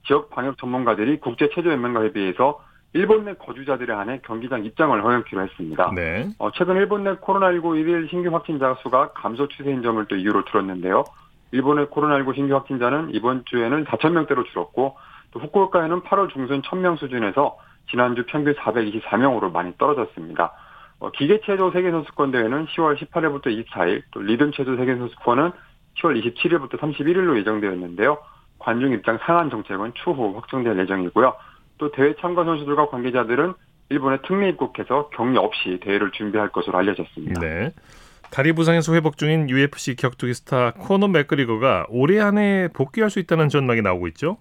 지역 0.10 0.32
방역 0.32 0.58
전문가들이 0.58 1.20
국제 1.20 1.50
체조연맹과 1.54 2.04
협의해서 2.06 2.60
일본 2.94 3.26
내 3.26 3.36
거주자들에 3.36 3.94
한해 3.94 4.22
경기장 4.26 4.66
입장을 4.66 5.04
허용키로 5.04 5.44
했습니다. 5.44 5.92
네. 5.96 6.28
어, 6.40 6.50
최근 6.52 6.78
일본 6.78 7.04
내 7.04 7.14
코로나19 7.14 7.80
일일 7.80 8.08
신규 8.10 8.34
확진자 8.34 8.76
수가 8.82 9.12
감소 9.12 9.48
추세인 9.48 9.84
점을 9.84 10.04
또 10.06 10.16
이유로 10.16 10.46
들었는데요. 10.46 11.04
일본의 11.52 11.86
코로나19 11.88 12.34
신규 12.34 12.56
확진자는 12.56 13.12
이번 13.14 13.44
주에는 13.46 13.86
4천 13.86 14.14
명대로 14.14 14.44
줄었고 14.46 14.98
또 15.30 15.40
후쿠오카에는 15.40 16.02
8월 16.02 16.34
중순 16.34 16.64
1000명 16.64 16.98
수준에서 16.98 17.60
지난주 17.92 18.26
평균 18.26 18.56
424명으로 18.56 19.52
많이 19.52 19.78
떨어졌습니다. 19.78 20.54
어, 20.98 21.12
기계체조 21.12 21.70
세계선수권 21.70 22.32
대회는 22.32 22.66
10월 22.66 22.98
18일부터 22.98 23.46
24일, 23.48 24.02
또 24.10 24.22
리듬체조 24.22 24.76
세계선수권은 24.76 25.52
10월 26.00 26.34
27일부터 26.34 26.80
31일로 26.80 27.38
예정되어 27.38 27.72
있는데요. 27.74 28.18
관중 28.60 28.92
입장 28.94 29.18
상한 29.26 29.50
정책은 29.50 29.94
추후 29.96 30.36
확정될 30.36 30.78
예정이고요. 30.80 31.34
또 31.78 31.92
대회 31.92 32.14
참가 32.20 32.44
선수들과 32.44 32.90
관계자들은 32.90 33.54
일본에 33.90 34.18
특례 34.26 34.50
입국해서 34.50 35.10
격리 35.10 35.38
없이 35.38 35.80
대회를 35.82 36.12
준비할 36.12 36.50
것으로 36.50 36.78
알려졌습니다. 36.78 37.40
네. 37.40 37.72
다리 38.30 38.54
부상에서 38.54 38.94
회복 38.94 39.18
중인 39.18 39.50
UFC 39.50 39.96
격투기 39.96 40.36
스타 40.36 40.72
코너 40.72 41.08
맥그리거가 41.08 41.88
올해 41.90 42.20
안에 42.20 42.68
복귀할 42.74 43.10
수 43.10 43.20
있다는 43.20 43.50
전망이 43.50 43.82
나오고 43.82 44.08
있죠? 44.10 44.38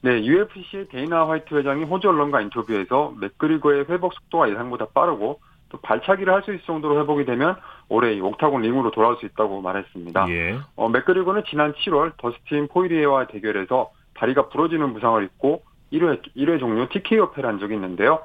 네, 0.00 0.24
UFC 0.24 0.88
데이나 0.90 1.28
화이트 1.28 1.54
회장이 1.54 1.84
호주 1.84 2.08
언론과 2.08 2.40
인터뷰에서 2.40 3.14
맥그리거의 3.20 3.84
회복 3.88 4.14
속도가 4.14 4.50
예상보다 4.50 4.86
빠르고 4.86 5.40
또 5.70 5.78
발차기를 5.78 6.32
할 6.32 6.42
수 6.42 6.52
있을 6.52 6.64
정도로 6.64 7.00
회복이 7.00 7.24
되면 7.24 7.56
올해 7.88 8.12
이 8.12 8.20
옥타곤 8.20 8.62
링으로 8.62 8.90
돌아올 8.90 9.16
수 9.16 9.26
있다고 9.26 9.60
말했습니다. 9.62 10.28
예. 10.30 10.58
어, 10.76 10.88
맥그리거는 10.88 11.42
지난 11.48 11.72
7월 11.72 12.12
더스틴 12.18 12.68
포이리에와 12.68 13.26
대결에서 13.28 13.90
다리가 14.14 14.48
부러지는 14.48 14.92
부상을 14.92 15.22
입고 15.24 15.62
1회, 15.92 16.20
1회 16.36 16.60
종료 16.60 16.88
TKO 16.88 17.32
패를 17.32 17.48
한 17.48 17.58
적이 17.58 17.74
있는데요. 17.74 18.20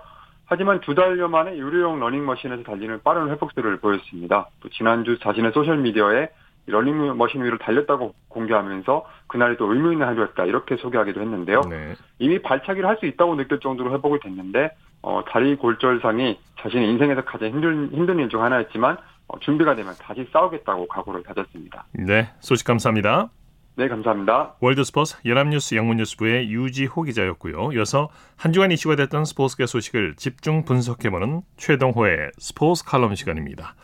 하지만 0.46 0.80
두 0.82 0.94
달여 0.94 1.28
만에 1.28 1.58
유료용 1.58 2.00
러닝머신에서 2.00 2.64
달리는 2.64 3.00
빠른 3.04 3.30
회복세를 3.32 3.78
보였습니다. 3.78 4.48
또 4.62 4.70
지난주 4.70 5.18
자신의 5.20 5.52
소셜미디어에 5.54 6.30
러닝머신 6.68 7.44
위로 7.44 7.58
달렸다고 7.58 8.14
공개하면서 8.28 9.06
그날이 9.28 9.58
또 9.58 9.72
의미 9.74 9.94
있는 9.94 10.08
하루였다 10.08 10.46
이렇게 10.46 10.78
소개하기도 10.78 11.20
했는데요. 11.22 11.62
네. 11.70 11.94
이미 12.20 12.40
발차기를 12.40 12.88
할 12.88 12.98
수 12.98 13.06
있다고 13.08 13.36
느낄 13.36 13.60
정도로 13.60 13.92
회복이 13.94 14.20
됐는데 14.22 14.70
어, 15.06 15.24
다리 15.30 15.56
골절상이 15.56 16.40
자신의 16.62 16.90
인생에서 16.90 17.24
가장 17.24 17.50
힘든 17.50 17.90
힘든 17.92 18.18
일 18.18 18.28
중 18.28 18.42
하나였지만 18.44 18.98
어, 19.28 19.40
준비가 19.40 19.76
되면 19.76 19.94
다시 20.02 20.28
싸우겠다고 20.34 20.88
각오를 20.88 21.22
다졌습니다. 21.22 21.86
네. 21.94 22.28
소식 22.40 22.66
감사합니다. 22.66 23.30
네, 23.78 23.88
감사합니다. 23.88 24.56
월드스포츠 24.62 25.18
연합뉴스 25.26 25.76
영문뉴스부의 25.76 26.50
유지호 26.50 27.04
기자였고요. 27.04 27.72
이어서 27.74 28.10
한 28.36 28.52
주간 28.52 28.72
이슈가 28.72 28.96
됐던 28.96 29.26
스포츠계 29.26 29.68
소식을 29.68 30.16
집중 30.16 30.64
분석해보는 30.66 31.42
최동호의 31.58 32.32
스포츠 32.40 32.84
칼럼 32.84 33.14
시간입니다. 33.14 33.76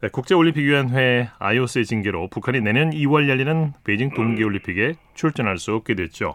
네, 0.00 0.08
국제올림픽위원회 0.10 1.30
IOC의 1.40 1.86
징계로 1.86 2.28
북한이 2.28 2.60
내년 2.60 2.90
2월 2.90 3.28
열리는 3.28 3.72
베이징 3.84 4.14
동계올림픽에 4.14 4.94
출전할 5.14 5.58
수 5.58 5.74
없게 5.74 5.94
됐죠. 5.96 6.34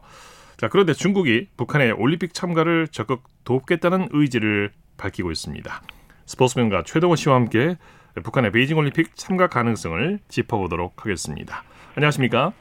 자, 0.58 0.68
그런데 0.70 0.94
중국이 0.94 1.48
북한의 1.56 1.92
올림픽 1.92 2.34
참가를 2.34 2.88
적극 2.88 3.24
돕겠다는 3.44 4.10
의지를 4.12 4.72
밝히고 4.98 5.32
있습니다. 5.32 5.82
스포츠맨과 6.26 6.84
최동호 6.84 7.16
씨와 7.16 7.36
함께 7.36 7.78
북한의 8.24 8.52
베이징 8.52 8.76
올림픽 8.76 9.16
참가 9.16 9.48
가능성을 9.48 10.20
짚어보도록 10.28 11.06
하겠습니다. 11.06 11.64
안녕하십니까? 11.96 12.54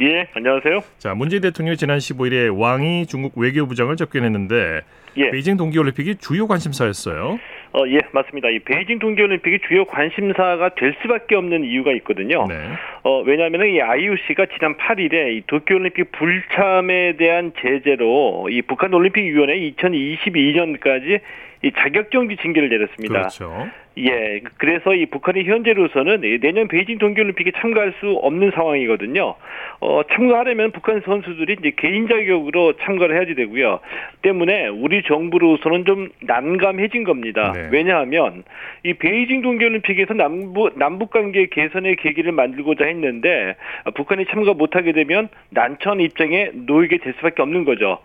예, 0.00 0.26
안녕하세요. 0.34 0.80
자, 0.98 1.14
문재인 1.14 1.42
대통령이 1.42 1.76
지난 1.76 1.98
15일에 1.98 2.58
왕이 2.58 3.06
중국 3.06 3.36
외교부장을 3.36 3.96
접견했는데 3.96 4.80
예. 5.18 5.30
베이징 5.30 5.58
동계올림픽이 5.58 6.16
주요 6.16 6.46
관심사였어요. 6.46 7.38
어, 7.74 7.84
예, 7.88 8.00
맞습니다. 8.12 8.48
이 8.48 8.58
베이징 8.60 8.98
동계올림픽이 8.98 9.60
주요 9.68 9.84
관심사가 9.84 10.70
될 10.74 10.94
수밖에 11.02 11.34
없는 11.36 11.64
이유가 11.64 11.92
있거든요. 11.92 12.46
네. 12.46 12.54
어, 13.02 13.20
왜냐하면 13.22 13.66
이 13.66 13.80
IOC가 13.80 14.46
지난 14.46 14.76
8일에 14.76 15.36
이 15.36 15.42
도쿄올림픽 15.46 16.12
불참에 16.12 17.16
대한 17.16 17.52
제재로 17.60 18.48
이 18.50 18.62
북한 18.62 18.94
올림픽위원회 18.94 19.58
2022년까지 19.72 21.20
이 21.62 21.70
자격정지 21.72 22.36
징계를 22.36 22.68
내렸습니다. 22.68 23.14
그렇죠. 23.14 23.68
예, 23.98 24.40
그래서 24.56 24.94
이 24.94 25.06
북한이 25.06 25.44
현재로서는 25.44 26.22
내년 26.40 26.66
베이징 26.66 26.98
동계올림픽에 26.98 27.52
참가할 27.56 27.92
수 28.00 28.12
없는 28.22 28.52
상황이거든요. 28.52 29.34
어, 29.80 30.02
참가하려면 30.12 30.72
북한 30.72 31.02
선수들이 31.04 31.56
이제 31.58 31.72
개인 31.76 32.08
자격으로 32.08 32.74
참가를 32.78 33.16
해야지 33.16 33.34
되고요. 33.34 33.80
때문에 34.22 34.68
우리 34.68 35.02
정부로서는 35.02 35.84
좀 35.84 36.08
난감해진 36.22 37.04
겁니다. 37.04 37.52
네. 37.54 37.68
왜냐하면 37.70 38.44
이 38.82 38.94
베이징 38.94 39.42
동계올림픽에서 39.42 40.14
남북 40.14 40.78
남북 40.78 41.10
관계 41.10 41.46
개선의 41.46 41.96
계기를 41.96 42.32
만들고자 42.32 42.86
했는데 42.86 43.56
북한이 43.94 44.24
참가 44.30 44.54
못하게 44.54 44.92
되면 44.92 45.28
난처한 45.50 46.00
입장에 46.00 46.50
놓이게 46.54 46.98
될 46.98 47.12
수밖에 47.18 47.42
없는 47.42 47.64
거죠. 47.64 47.98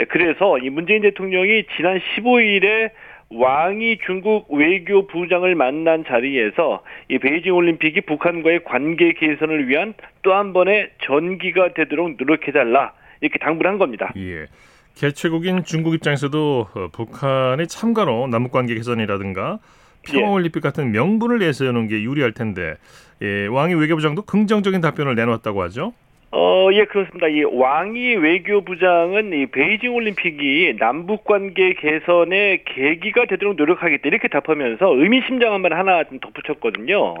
네, 0.00 0.06
그래서 0.06 0.56
이 0.56 0.70
문재인 0.70 1.02
대통령이 1.02 1.64
지난 1.76 1.98
15일에 1.98 2.90
왕이 3.28 3.98
중국 4.06 4.50
외교부장을 4.50 5.54
만난 5.54 6.04
자리에서 6.06 6.82
이 7.10 7.18
베이징 7.18 7.54
올림픽이 7.54 8.00
북한과의 8.00 8.64
관계 8.64 9.12
개선을 9.12 9.68
위한 9.68 9.92
또 10.22 10.32
한 10.32 10.54
번의 10.54 10.92
전기가 11.04 11.74
되도록 11.74 12.16
노력해달라 12.18 12.94
이렇게 13.20 13.38
당부를 13.38 13.70
한 13.70 13.76
겁니다. 13.76 14.10
예. 14.16 14.46
개최국인 14.94 15.64
중국 15.64 15.92
입장에서도 15.92 16.68
어, 16.74 16.88
북한의 16.92 17.68
참가로 17.68 18.26
남북관계 18.28 18.74
개선이라든가 18.76 19.58
평화올림픽 20.02 20.62
같은 20.62 20.92
명분을 20.92 21.40
내세우는 21.40 21.88
게 21.88 22.02
유리할 22.02 22.32
텐데 22.32 22.76
예, 23.20 23.46
왕이 23.48 23.74
외교부장도 23.74 24.22
긍정적인 24.22 24.80
답변을 24.80 25.14
내놓았다고 25.14 25.60
하죠. 25.64 25.92
어, 26.32 26.68
예, 26.72 26.84
그렇습니다. 26.84 27.26
이 27.26 27.42
왕이 27.42 28.16
외교부장은 28.16 29.32
이 29.32 29.46
베이징 29.46 29.92
올림픽이 29.92 30.76
남북 30.78 31.24
관계 31.24 31.74
개선의 31.74 32.62
계기가 32.64 33.24
되도록 33.24 33.56
노력하겠다 33.56 34.02
이렇게 34.06 34.28
답하면서 34.28 34.94
의미심장한 34.94 35.60
말 35.60 35.72
하나 35.74 36.04
좀 36.04 36.20
덧붙였거든요. 36.20 37.16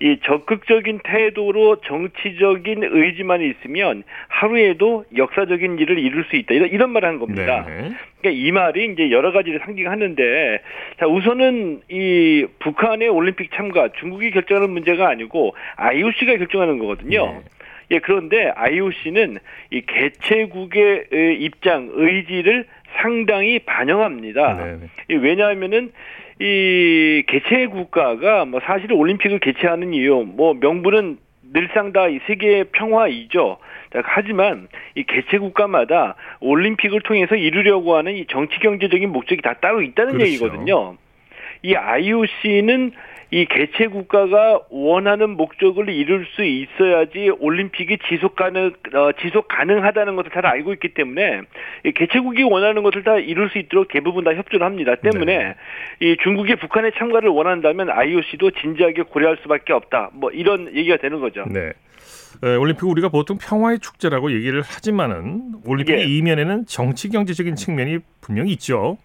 이 0.00 0.18
적극적인 0.24 1.00
태도로 1.04 1.76
정치적인 1.82 2.82
의지만 2.82 3.40
있으면 3.40 4.02
하루에도 4.28 5.04
역사적인 5.16 5.78
일을 5.78 5.98
이룰 5.98 6.24
수 6.24 6.36
있다. 6.36 6.52
이런, 6.52 6.68
이런 6.68 6.90
말을 6.90 7.08
한 7.08 7.18
겁니다. 7.18 7.64
네. 7.66 7.92
그러니까 8.20 8.30
이 8.30 8.50
말이 8.50 8.92
이제 8.92 9.10
여러 9.10 9.32
가지를 9.32 9.60
상징하는데 9.64 10.60
자 10.98 11.06
우선은 11.06 11.82
이 11.88 12.46
북한의 12.58 13.08
올림픽 13.08 13.52
참가 13.52 13.88
중국이 14.00 14.30
결정하는 14.32 14.70
문제가 14.70 15.08
아니고 15.08 15.54
IOC가 15.76 16.36
결정하는 16.36 16.78
거거든요. 16.78 17.26
네. 17.26 17.40
예, 17.90 17.98
그런데 17.98 18.50
IOC는 18.54 19.38
이 19.70 19.82
개최국의 19.82 21.04
의, 21.10 21.42
입장, 21.42 21.90
의지를 21.92 22.66
상당히 22.96 23.58
반영합니다. 23.58 24.78
이 25.10 25.14
왜냐하면은 25.14 25.92
이 26.40 27.22
개최 27.26 27.66
국가가 27.66 28.44
뭐 28.44 28.60
사실 28.64 28.92
올림픽을 28.92 29.38
개최하는 29.38 29.92
이유, 29.94 30.24
뭐 30.26 30.54
명분은 30.54 31.18
늘상 31.52 31.92
다 31.92 32.08
이 32.08 32.18
세계 32.26 32.64
평화이죠. 32.64 33.58
자, 33.92 34.02
하지만 34.04 34.66
이 34.96 35.04
개최 35.04 35.38
국가마다 35.38 36.16
올림픽을 36.40 37.00
통해서 37.02 37.36
이루려고 37.36 37.96
하는 37.96 38.16
이 38.16 38.26
정치 38.26 38.58
경제적인 38.58 39.10
목적이 39.10 39.42
다 39.42 39.54
따로 39.54 39.80
있다는 39.82 40.14
그렇죠. 40.14 40.26
얘기거든요. 40.26 40.96
이 41.62 41.74
IOC는 41.74 42.92
이 43.30 43.46
개최 43.46 43.88
국가가 43.88 44.60
원하는 44.70 45.30
목적을 45.30 45.88
이룰 45.88 46.26
수 46.34 46.44
있어야지 46.44 47.30
올림픽이 47.38 47.98
지속 48.08 48.36
가능 48.36 48.72
어, 48.94 49.10
지속 49.20 49.48
가능하다는 49.48 50.16
것을 50.16 50.30
잘 50.32 50.46
알고 50.46 50.72
있기 50.74 50.94
때문에 50.94 51.42
이 51.84 51.92
개최국이 51.92 52.42
원하는 52.42 52.82
것을 52.82 53.02
다 53.02 53.16
이룰 53.18 53.50
수 53.50 53.58
있도록 53.58 53.88
대부분 53.88 54.24
다 54.24 54.34
협조를 54.34 54.64
합니다. 54.64 54.94
때문에 54.96 55.38
네. 55.38 55.54
이 56.00 56.16
중국이 56.22 56.56
북한의 56.56 56.92
참가를 56.96 57.28
원한다면 57.30 57.90
IOC도 57.90 58.52
진지하게 58.52 59.02
고려할 59.02 59.38
수밖에 59.42 59.72
없다. 59.72 60.10
뭐 60.12 60.30
이런 60.30 60.74
얘기가 60.74 60.96
되는 60.98 61.20
거죠. 61.20 61.44
네. 61.48 61.72
에, 62.42 62.56
올림픽 62.56 62.84
우리가 62.84 63.08
보통 63.08 63.38
평화의 63.38 63.78
축제라고 63.78 64.32
얘기를 64.32 64.62
하지만은 64.62 65.54
올림픽 65.64 65.98
예. 65.98 66.04
이면에는 66.04 66.66
정치 66.66 67.08
경제적인 67.08 67.54
측면이 67.54 67.98
분명히 68.20 68.52
있죠. 68.52 68.98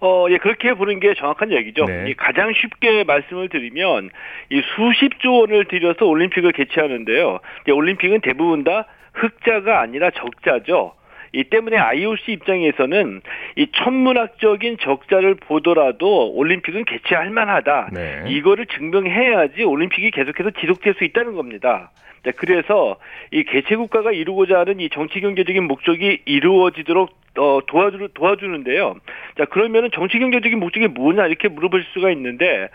어, 0.00 0.26
예, 0.30 0.38
그렇게 0.38 0.74
보는 0.74 1.00
게 1.00 1.14
정확한 1.14 1.52
얘기죠. 1.52 1.84
네. 1.84 2.10
이 2.10 2.14
가장 2.14 2.52
쉽게 2.52 3.04
말씀을 3.04 3.48
드리면 3.48 4.10
이 4.50 4.62
수십조 4.76 5.40
원을 5.40 5.66
들여서 5.66 6.06
올림픽을 6.06 6.52
개최하는데요. 6.52 7.38
이 7.68 7.70
올림픽은 7.70 8.20
대부분 8.20 8.64
다 8.64 8.86
흑자가 9.14 9.80
아니라 9.80 10.10
적자죠. 10.10 10.94
이 11.32 11.42
때문에 11.44 11.76
IOC 11.76 12.32
입장에서는 12.32 13.20
이 13.56 13.66
천문학적인 13.72 14.78
적자를 14.80 15.34
보더라도 15.34 16.32
올림픽은 16.32 16.84
개최할 16.84 17.30
만하다. 17.30 17.90
네. 17.92 18.24
이거를 18.28 18.66
증명해야지 18.66 19.64
올림픽이 19.64 20.12
계속해서 20.12 20.50
지속될 20.60 20.94
수 20.94 21.04
있다는 21.04 21.34
겁니다. 21.34 21.90
자, 22.24 22.32
그래서 22.36 22.96
이 23.30 23.44
개최 23.44 23.76
국가가 23.76 24.12
이루고자 24.12 24.60
하는 24.60 24.80
이 24.80 24.88
정치 24.88 25.20
경제적인 25.20 25.64
목적이 25.64 26.20
이루어지도록 26.24 27.10
어, 27.36 27.60
도와주, 27.66 28.08
도와주는데요. 28.14 28.94
자, 29.36 29.44
그러면은 29.46 29.90
정치 29.92 30.18
경제적인 30.18 30.58
목적이 30.60 30.86
뭐냐 30.88 31.26
이렇게 31.26 31.48
물어볼 31.48 31.84
수가 31.92 32.10
있는데 32.12 32.68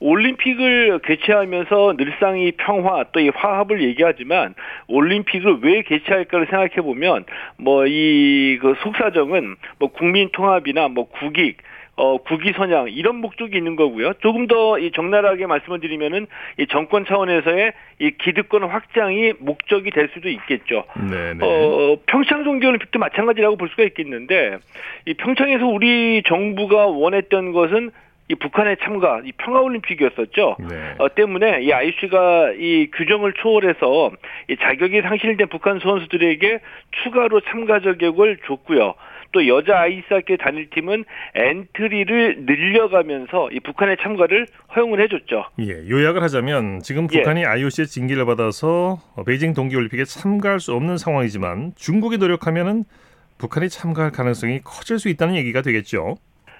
올림픽을 0.00 1.00
개최하면서 1.04 1.96
늘상 1.96 2.38
이 2.38 2.52
평화 2.52 3.04
또 3.12 3.20
이 3.20 3.30
화합을 3.30 3.82
얘기하지만 3.82 4.54
올림픽을 4.88 5.58
왜 5.62 5.82
개최할까를 5.82 6.46
생각해 6.46 6.82
보면 6.82 7.24
뭐 7.58 7.86
이 7.86 8.58
그 8.60 8.74
속사정은 8.82 9.56
뭐 9.78 9.88
국민 9.90 10.28
통합이나 10.32 10.88
뭐 10.88 11.08
국익 11.08 11.58
어, 11.96 12.18
국위 12.18 12.52
선양 12.52 12.88
이런 12.90 13.16
목적이 13.16 13.56
있는 13.56 13.74
거고요. 13.74 14.12
조금 14.20 14.46
더 14.46 14.76
이 14.78 14.90
적나라하게 14.92 15.46
말씀을 15.46 15.80
드리면은 15.80 16.26
이 16.58 16.66
정권 16.66 17.06
차원에서의 17.06 17.72
이 18.00 18.10
기득권 18.18 18.64
확장이 18.64 19.32
목적이 19.38 19.90
될 19.90 20.10
수도 20.12 20.28
있겠죠. 20.28 20.84
네, 21.10 21.34
네. 21.34 21.38
어, 21.40 21.96
평창 22.06 22.44
동계올림픽도 22.44 22.98
마찬가지라고 22.98 23.56
볼 23.56 23.68
수가 23.70 23.84
있겠는데 23.84 24.58
이 25.06 25.14
평창에서 25.14 25.66
우리 25.66 26.22
정부가 26.26 26.86
원했던 26.86 27.52
것은 27.52 27.90
이 28.28 28.34
북한의 28.34 28.78
참가, 28.82 29.20
이 29.24 29.30
평화올림픽이었었죠. 29.32 30.56
네. 30.68 30.94
어, 30.98 31.14
때문에 31.14 31.62
이 31.62 31.72
IOC가 31.72 32.52
이 32.58 32.88
규정을 32.92 33.34
초월해서 33.34 34.10
이 34.48 34.56
자격이 34.56 35.00
상실된 35.02 35.48
북한 35.48 35.78
선수들에게 35.78 36.58
추가로 37.02 37.40
참가 37.42 37.78
자격을 37.80 38.38
줬고요. 38.46 38.94
또 39.32 39.46
여자 39.48 39.80
아이스하키 39.80 40.36
단일팀은 40.38 41.04
엔트리를 41.34 42.44
늘려가면서 42.46 43.50
이 43.52 43.60
북한의 43.60 43.96
참가를 44.00 44.46
허용을 44.74 45.00
해줬죠. 45.02 45.44
예, 45.60 45.88
요약을 45.88 46.22
하자면 46.22 46.80
지금 46.80 47.06
예. 47.12 47.18
북한이 47.18 47.44
IOC의 47.44 47.86
징계를 47.86 48.26
받아서 48.26 49.00
어, 49.14 49.24
베이징 49.24 49.54
동계올림픽에 49.54 50.04
참가할 50.04 50.60
수 50.60 50.72
없는 50.74 50.98
상황이지만 50.98 51.72
중국이 51.76 52.18
노력하면은 52.18 52.84
북한이 53.38 53.68
참가할 53.68 54.12
가능성이 54.12 54.60
커질 54.64 54.98
수 54.98 55.08
있다는 55.08 55.36
얘기가 55.36 55.62
되겠죠. 55.62 56.16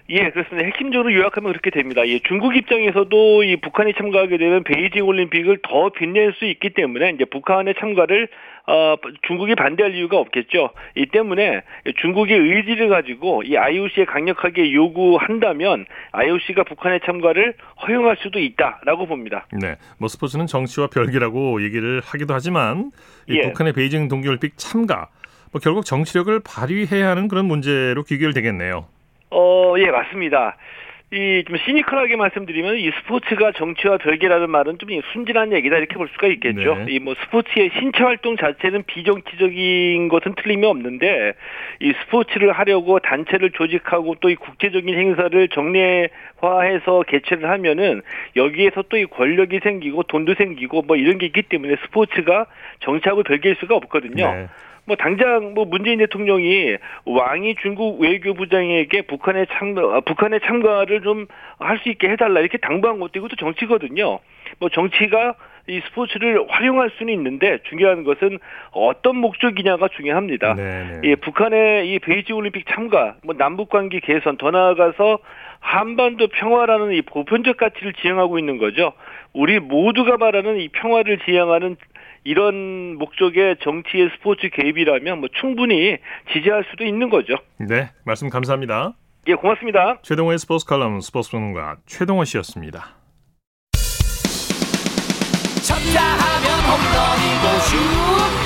예, 0.09 0.31
그렇습니다. 0.31 0.67
핵심적으로 0.67 1.13
요약하면 1.13 1.53
그렇게 1.53 1.71
됩니다. 1.71 2.07
예, 2.07 2.21
중국 2.21 2.57
입장에서도 2.57 3.43
이 3.45 3.57
북한이 3.57 3.95
참가하게 3.95 4.39
되면 4.39 4.63
베이징 4.63 5.05
올림픽을 5.05 5.59
더 5.63 5.91
빛낼 5.91 6.35
수 6.35 6.45
있기 6.45 6.71
때문에 6.71 7.11
이제 7.11 7.25
북한의 7.25 7.75
참가를 7.81 8.29
어, 8.69 8.97
중국이 9.27 9.55
반대할 9.55 9.95
이유가 9.95 10.19
없겠죠. 10.19 10.71
이 10.97 11.07
때문에 11.07 11.63
중국의 12.01 12.37
의지를 12.37 12.89
가지고 12.89 13.43
이 13.45 13.57
IOC에 13.57 14.05
강력하게 14.07 14.73
요구한다면 14.73 15.87
IOC가 16.13 16.65
북한의 16.65 17.01
참가를 17.05 17.55
허용할 17.87 18.17
수도 18.21 18.41
있다라고 18.41 19.07
봅니다. 19.07 19.47
네, 19.53 19.77
뭐 19.99 20.09
스포츠는 20.09 20.47
정치와 20.47 20.89
별개라고 20.89 21.63
얘기를 21.63 22.01
하기도 22.05 22.35
하지만 22.35 22.91
이 23.29 23.37
예. 23.37 23.43
북한의 23.43 23.73
베이징 23.73 24.09
동계올림픽 24.09 24.57
참가, 24.57 25.09
뭐 25.53 25.61
결국 25.61 25.85
정치력을 25.85 26.41
발휘해야 26.45 27.09
하는 27.09 27.29
그런 27.29 27.47
문제로 27.47 28.03
귀결되겠네요. 28.03 28.87
어, 29.31 29.75
예, 29.79 29.91
맞습니다. 29.91 30.57
이 31.13 31.45
좀 31.47 31.57
시니컬하게 31.57 32.17
말씀드리면 32.17 32.79
이 32.79 32.91
스포츠가 32.91 33.53
정치와 33.53 33.99
별개라는 33.99 34.51
말은 34.51 34.79
좀 34.79 34.89
순진한 35.13 35.53
얘기다 35.53 35.77
이렇게 35.77 35.95
볼 35.95 36.09
수가 36.09 36.27
있겠죠. 36.27 36.75
네. 36.85 36.95
이뭐 36.95 37.15
스포츠의 37.15 37.71
신체 37.79 38.03
활동 38.03 38.37
자체는 38.37 38.83
비정치적인 38.89 40.09
것은 40.09 40.35
틀림이 40.35 40.67
없는데 40.67 41.35
이 41.81 41.93
스포츠를 42.01 42.51
하려고 42.51 42.99
단체를 42.99 43.53
조직하고 43.53 44.17
또 44.17 44.31
이 44.31 44.35
국제적인 44.35 44.99
행사를 44.99 45.49
정례화해서 45.49 47.05
개최를 47.07 47.49
하면은 47.51 48.03
여기에서 48.35 48.83
또 48.89 48.97
이 48.97 49.07
권력이 49.07 49.61
생기고 49.63 50.03
돈도 50.05 50.35
생기고 50.35 50.83
뭐 50.83 50.97
이런 50.97 51.19
게 51.19 51.27
있기 51.27 51.43
때문에 51.43 51.77
스포츠가 51.85 52.47
정치하고 52.81 53.23
별개일 53.23 53.55
수가 53.61 53.77
없거든요. 53.77 54.27
네. 54.27 54.47
뭐 54.87 54.97
당장 54.97 55.55
뭐 55.55 55.65
문재인 55.65 55.99
대통령이 55.99 56.77
왕이 57.05 57.57
중국 57.63 58.01
외교부장에게 58.01 59.03
북한의 59.03 59.47
참 59.51 59.77
어, 59.77 60.01
북한의 60.01 60.41
참가를 60.45 61.03
좀 61.03 61.27
할 61.59 61.79
수 61.79 61.89
있게 61.89 62.09
해달라 62.09 62.41
이렇게 62.41 62.59
당부한 62.59 63.01
것도 63.01 63.13
이것도 63.17 63.37
정치거든요. 63.37 64.19
뭐 64.59 64.69
정치가 64.69 65.35
이 65.69 65.81
스포츠를 65.87 66.45
활용할 66.49 66.91
수는 66.97 67.13
있는데 67.15 67.59
중요한 67.69 68.05
것은 68.05 68.39
어떤 68.71 69.17
목적이냐가 69.17 69.89
중요합니다. 69.89 70.55
네, 70.55 70.63
네. 70.63 71.01
예, 71.05 71.15
북한의 71.17 71.93
이 71.93 71.99
베이징 71.99 72.37
올림픽 72.37 72.67
참가, 72.69 73.17
뭐 73.25 73.35
남북 73.37 73.69
관계 73.69 73.99
개선 73.99 74.37
더 74.37 74.51
나아가서 74.51 75.19
한반도 75.59 76.29
평화라는 76.29 76.93
이 76.93 77.03
보편적 77.03 77.57
가치를 77.57 77.95
지향하고 77.95 78.39
있는 78.39 78.59
거죠. 78.59 78.93
우리 79.33 79.59
모두가 79.59 80.17
말하는 80.19 80.61
이 80.61 80.69
평화를 80.69 81.19
지향하는 81.25 81.77
이런 82.27 82.97
목적의 82.99 83.57
정치의 83.63 84.11
스포츠 84.17 84.51
개입이라면 84.51 85.21
뭐 85.21 85.29
충분히 85.41 85.97
지지할 86.33 86.65
수도 86.71 86.85
있는 86.85 87.09
거죠. 87.09 87.37
네, 87.59 87.91
말씀 88.05 88.29
감사합니다. 88.29 88.95
예, 89.29 89.35
고맙습니다. 89.35 90.01
최동호의 90.03 90.39
스포츠 90.39 90.67
칼럼 90.67 91.01
스포츠 91.01 91.31
평론가 91.31 91.77
최동호 91.87 92.25
씨였습니다. 92.25 92.97
쳤다 95.63 96.03
하면 96.03 96.47
홈런이고 96.67 97.59
슛 97.61 98.46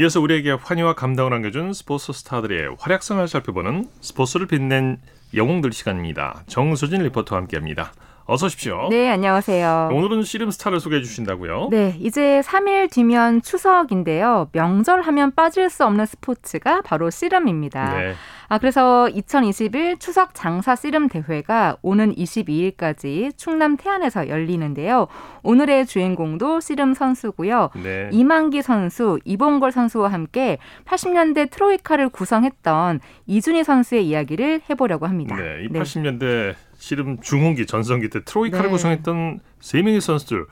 이어서 0.00 0.20
우리에게 0.20 0.52
환희와 0.52 0.94
감동을 0.94 1.32
안겨준 1.32 1.72
스포츠 1.72 2.12
스타들의 2.12 2.76
활약상을 2.78 3.26
살펴보는 3.26 3.88
스포츠를 4.00 4.46
빛낸 4.46 4.98
영웅들 5.34 5.72
시간입니다. 5.72 6.44
정수진 6.46 7.02
리포터와 7.02 7.40
함께합니다. 7.40 7.92
어서 8.30 8.44
오십시오. 8.44 8.88
네, 8.90 9.08
안녕하세요. 9.08 9.88
오늘은 9.90 10.22
씨름 10.22 10.50
스타를 10.50 10.80
소개해 10.80 11.00
주신다고요? 11.00 11.68
네, 11.70 11.96
이제 11.98 12.42
3일 12.44 12.90
뒤면 12.90 13.40
추석인데요. 13.40 14.50
명절 14.52 15.00
하면 15.00 15.34
빠질 15.34 15.70
수 15.70 15.86
없는 15.86 16.04
스포츠가 16.04 16.82
바로 16.82 17.08
씨름입니다. 17.08 17.94
네. 17.98 18.12
아, 18.48 18.58
그래서 18.58 19.08
2021 19.08 19.98
추석 19.98 20.34
장사 20.34 20.76
씨름 20.76 21.08
대회가 21.08 21.78
오는 21.80 22.14
22일까지 22.14 23.34
충남 23.38 23.78
태안에서 23.78 24.28
열리는데요. 24.28 25.06
오늘의 25.42 25.86
주인공도 25.86 26.60
씨름 26.60 26.92
선수고요. 26.92 27.70
네. 27.82 28.10
이만기 28.12 28.60
선수, 28.60 29.18
이봉걸 29.24 29.72
선수와 29.72 30.12
함께 30.12 30.58
80년대 30.84 31.50
트로이카를 31.50 32.10
구성했던 32.10 33.00
이준희 33.26 33.64
선수의 33.64 34.06
이야기를 34.06 34.60
해보려고 34.68 35.06
합니다. 35.06 35.34
네, 35.34 35.64
이 35.64 35.68
80년대 35.68 36.54
씨름 36.78 37.20
중흥기 37.20 37.66
전성기 37.66 38.08
때 38.08 38.24
트로이카를 38.24 38.66
네. 38.66 38.70
구성했던 38.70 39.40
세 39.60 39.82
명의 39.82 40.00
선수들 40.00 40.42
어, 40.42 40.46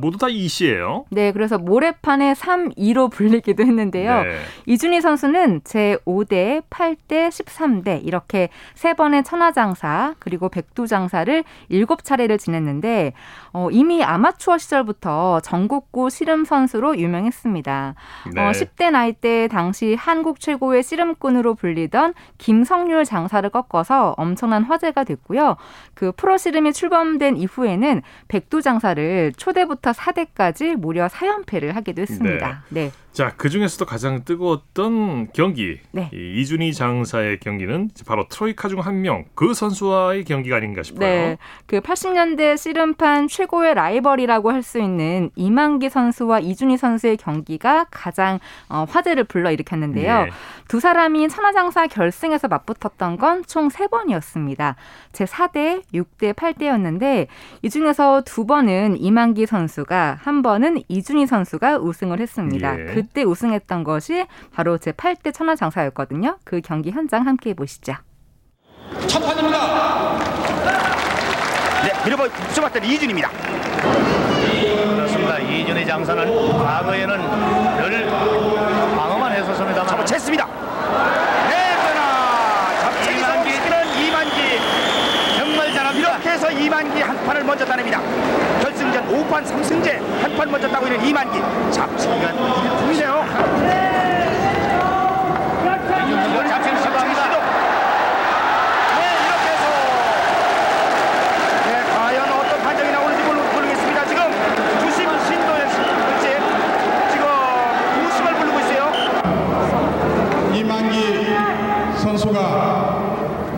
모두 0.00 0.18
다 0.18 0.28
이씨예요. 0.28 1.06
네, 1.10 1.32
그래서 1.32 1.56
모래판의 1.56 2.34
3, 2.34 2.70
2로 2.70 3.10
불리기도 3.10 3.62
했는데요. 3.62 4.22
네. 4.24 4.38
이준희 4.66 5.00
선수는 5.00 5.60
제5대, 5.62 6.62
8대, 6.68 7.28
13대 7.28 8.04
이렇게 8.04 8.50
세 8.74 8.92
번의 8.92 9.24
천하장사 9.24 10.14
그리고 10.18 10.50
백두장사를 10.50 11.44
일곱 11.70 12.04
차례를 12.04 12.36
지냈는데 12.36 13.14
어, 13.52 13.68
이미 13.70 14.04
아마추어 14.04 14.58
시절부터 14.58 15.40
전국구 15.40 16.10
씨름 16.10 16.44
선수로 16.44 16.98
유명했습니다. 16.98 17.94
네. 18.34 18.40
어, 18.40 18.50
10대 18.50 18.90
나이 18.90 19.12
때 19.12 19.48
당시 19.48 19.94
한국 19.94 20.40
최고의 20.40 20.82
씨름꾼으로 20.82 21.54
불리던 21.54 22.12
김성률 22.36 23.04
장사를 23.06 23.48
꺾어서 23.48 24.14
엄청난 24.18 24.62
화제가 24.62 25.04
됐고요. 25.04 25.56
그 25.94 26.12
프로 26.12 26.36
씨름이 26.36 26.74
출범된 26.74 27.38
이후에는 27.38 28.02
백두장사를 28.28 29.32
초대 29.36 29.59
부터 29.66 29.92
4대까지 29.92 30.76
무려 30.76 31.06
4연패를 31.08 31.72
하기도 31.72 32.02
했습니다. 32.02 32.64
네. 32.68 32.90
자, 33.12 33.34
그 33.36 33.48
중에서도 33.50 33.84
가장 33.86 34.24
뜨거웠던 34.24 35.32
경기, 35.32 35.80
네. 35.90 36.08
이 36.12 36.40
이준희 36.40 36.72
장사의 36.72 37.40
경기는 37.40 37.90
바로 38.06 38.26
트로이카 38.28 38.68
중 38.68 38.78
한 38.80 39.02
명, 39.02 39.24
그 39.34 39.52
선수와의 39.52 40.24
경기가 40.24 40.56
아닌가 40.56 40.82
싶어요. 40.84 41.00
네. 41.00 41.38
그 41.66 41.80
80년대 41.80 42.56
씨름판 42.56 43.26
최고의 43.28 43.74
라이벌이라고 43.74 44.52
할 44.52 44.62
수 44.62 44.78
있는 44.78 45.30
이만기 45.36 45.90
선수와 45.90 46.38
이준희 46.40 46.76
선수의 46.76 47.16
경기가 47.16 47.86
가장 47.90 48.38
어, 48.68 48.86
화제를 48.88 49.24
불러일으켰는데요. 49.24 50.26
예. 50.28 50.30
두 50.68 50.78
사람이 50.80 51.28
천하장사 51.28 51.88
결승에서 51.88 52.46
맞붙었던 52.46 53.16
건 53.16 53.42
총 53.46 53.70
세번이었습니다 53.70 54.76
제4대, 55.12 55.82
6대, 55.92 56.34
8대였는데 56.34 57.26
이 57.62 57.70
중에서 57.70 58.22
두 58.24 58.46
번은 58.46 58.96
이만기 58.98 59.46
선수가 59.46 60.18
한 60.22 60.42
번은 60.42 60.82
이준희 60.88 61.26
선수가 61.26 61.78
우승을 61.78 62.20
했습니다. 62.20 62.78
예. 62.78 62.84
그때 63.00 63.22
우승했던 63.22 63.82
것이 63.82 64.26
바로 64.54 64.76
제 64.76 64.92
8대 64.92 65.32
천하장사였거든요. 65.32 66.36
그 66.44 66.60
경기 66.60 66.90
현장 66.90 67.26
함께 67.26 67.54
보시죠. 67.54 67.94
첫 69.06 69.20
판입니다. 69.24 70.18
네, 71.82 71.92
밀어보 72.04 72.24
붙여봤던 72.24 72.84
이준입니다. 72.84 73.30
그렇습니다. 73.30 75.38
이준희 75.38 75.86
장사는 75.86 76.58
과거에는 76.58 77.16
늘 77.78 78.06
방어만 78.96 79.32
했었습니다만 79.32 79.88
잡아 79.88 80.04
챘습니다. 80.04 80.46
네, 81.48 81.74
그러나 81.82 82.80
잡채기서 82.82 83.26
이만기. 83.26 83.50
움직이는 83.50 84.08
이만기. 84.08 84.60
정말 85.38 85.72
잘합니다. 85.72 86.18
이만기 86.70 87.02
한 87.02 87.16
판을 87.26 87.42
먼저 87.42 87.64
따냅니다. 87.66 88.00
결승전 88.62 89.08
5판 89.08 89.44
3승제 89.44 89.98
한 90.22 90.36
판 90.36 90.48
먼저 90.48 90.68
따고 90.68 90.86
있는 90.86 91.04
이만기. 91.04 91.42
잡채기가 91.72 92.30
일품이네요. 92.30 93.24
시도합니다. 96.80 97.26
네, 98.96 99.02
이렇게 99.26 99.46
해서 99.50 99.64
네, 101.66 101.70
과연 101.96 102.18
어떤 102.32 102.52
판정이 102.62 102.90
나오는지 102.92 103.22
모르, 103.24 103.38
모르겠습니다. 103.52 104.06
지금 104.06 104.22
주심 104.80 105.08
신도현 105.26 105.68
씨, 105.70 105.76
그렇지? 105.76 106.26
지금 107.10 107.24
우심을 108.06 108.34
부르고 108.34 108.60
있어요. 108.60 108.80
이만기 110.54 111.34
선수가 111.98 112.38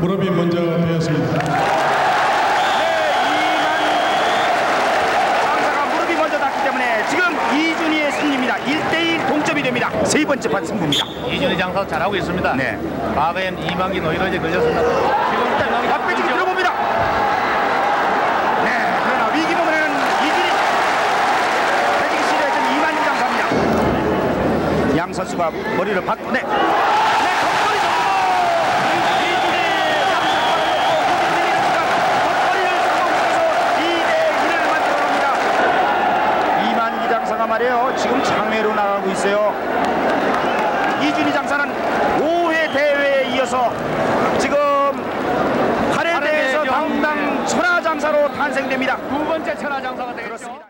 무릎이 0.00 0.30
먼저 0.30 0.56
되었습니다. 0.62 1.38
장사가 5.44 5.84
무릎이 5.94 6.14
먼저 6.16 6.38
닿기 6.38 6.62
때문에 6.64 7.04
지금 7.08 7.24
이준희의 7.54 8.12
승리입니다. 8.12 8.56
1대1 8.56 9.28
됩니다. 9.82 10.04
세 10.04 10.24
번째 10.24 10.48
판 10.48 10.64
승부입니다. 10.64 11.04
이준희 11.26 11.58
장사 11.58 11.84
잘하고 11.86 12.14
있습니다. 12.14 12.54
네. 12.54 12.78
과거엔 13.14 13.58
이만기 13.58 14.00
노이로제 14.00 14.38
걸렸습니다. 14.38 14.80
지금 14.80 15.44
이만기 15.68 15.88
앞배지기 15.88 16.28
들어봅니다. 16.28 16.70
네, 18.64 18.70
그러나 19.04 19.26
위기 19.34 19.54
부분에는 19.54 19.90
이준희 20.24 20.50
배지기 22.00 22.22
시도했던 22.28 22.76
이만기 22.76 23.04
장사입니다. 23.04 23.44
양 24.98 25.12
선수가 25.12 25.50
머리를 25.50 26.04
받고 26.04 26.30
네. 26.30 26.40
네, 26.42 26.46
겉벌이 26.46 27.78
성공! 27.80 27.98
이준희 29.22 29.56
장사가 31.52 31.90
겉벌이를 32.22 32.70
성공시켜서 32.86 33.38
2대1을 33.82 34.52
만들어냅니다. 34.70 35.26
이만기 36.70 37.02
장사가 37.10 37.42
말이에요. 37.62 37.94
지금 37.96 38.22
장외로 38.24 38.74
나가고 38.74 39.10
있어요. 39.10 39.54
이준희 41.00 41.32
장사는 41.32 41.64
5회 42.18 42.72
대회에 42.72 43.34
이어서 43.34 43.72
지금 44.38 44.56
8회 45.92 46.22
대회에서. 46.22 46.64
당당 46.64 47.46
천하 47.46 47.80
장사로 47.80 48.32
탄생됩니다. 48.32 48.96
두 48.96 49.24
번째 49.24 49.56
천하 49.56 49.80
장사가 49.80 50.14
되겠죠. 50.14 50.61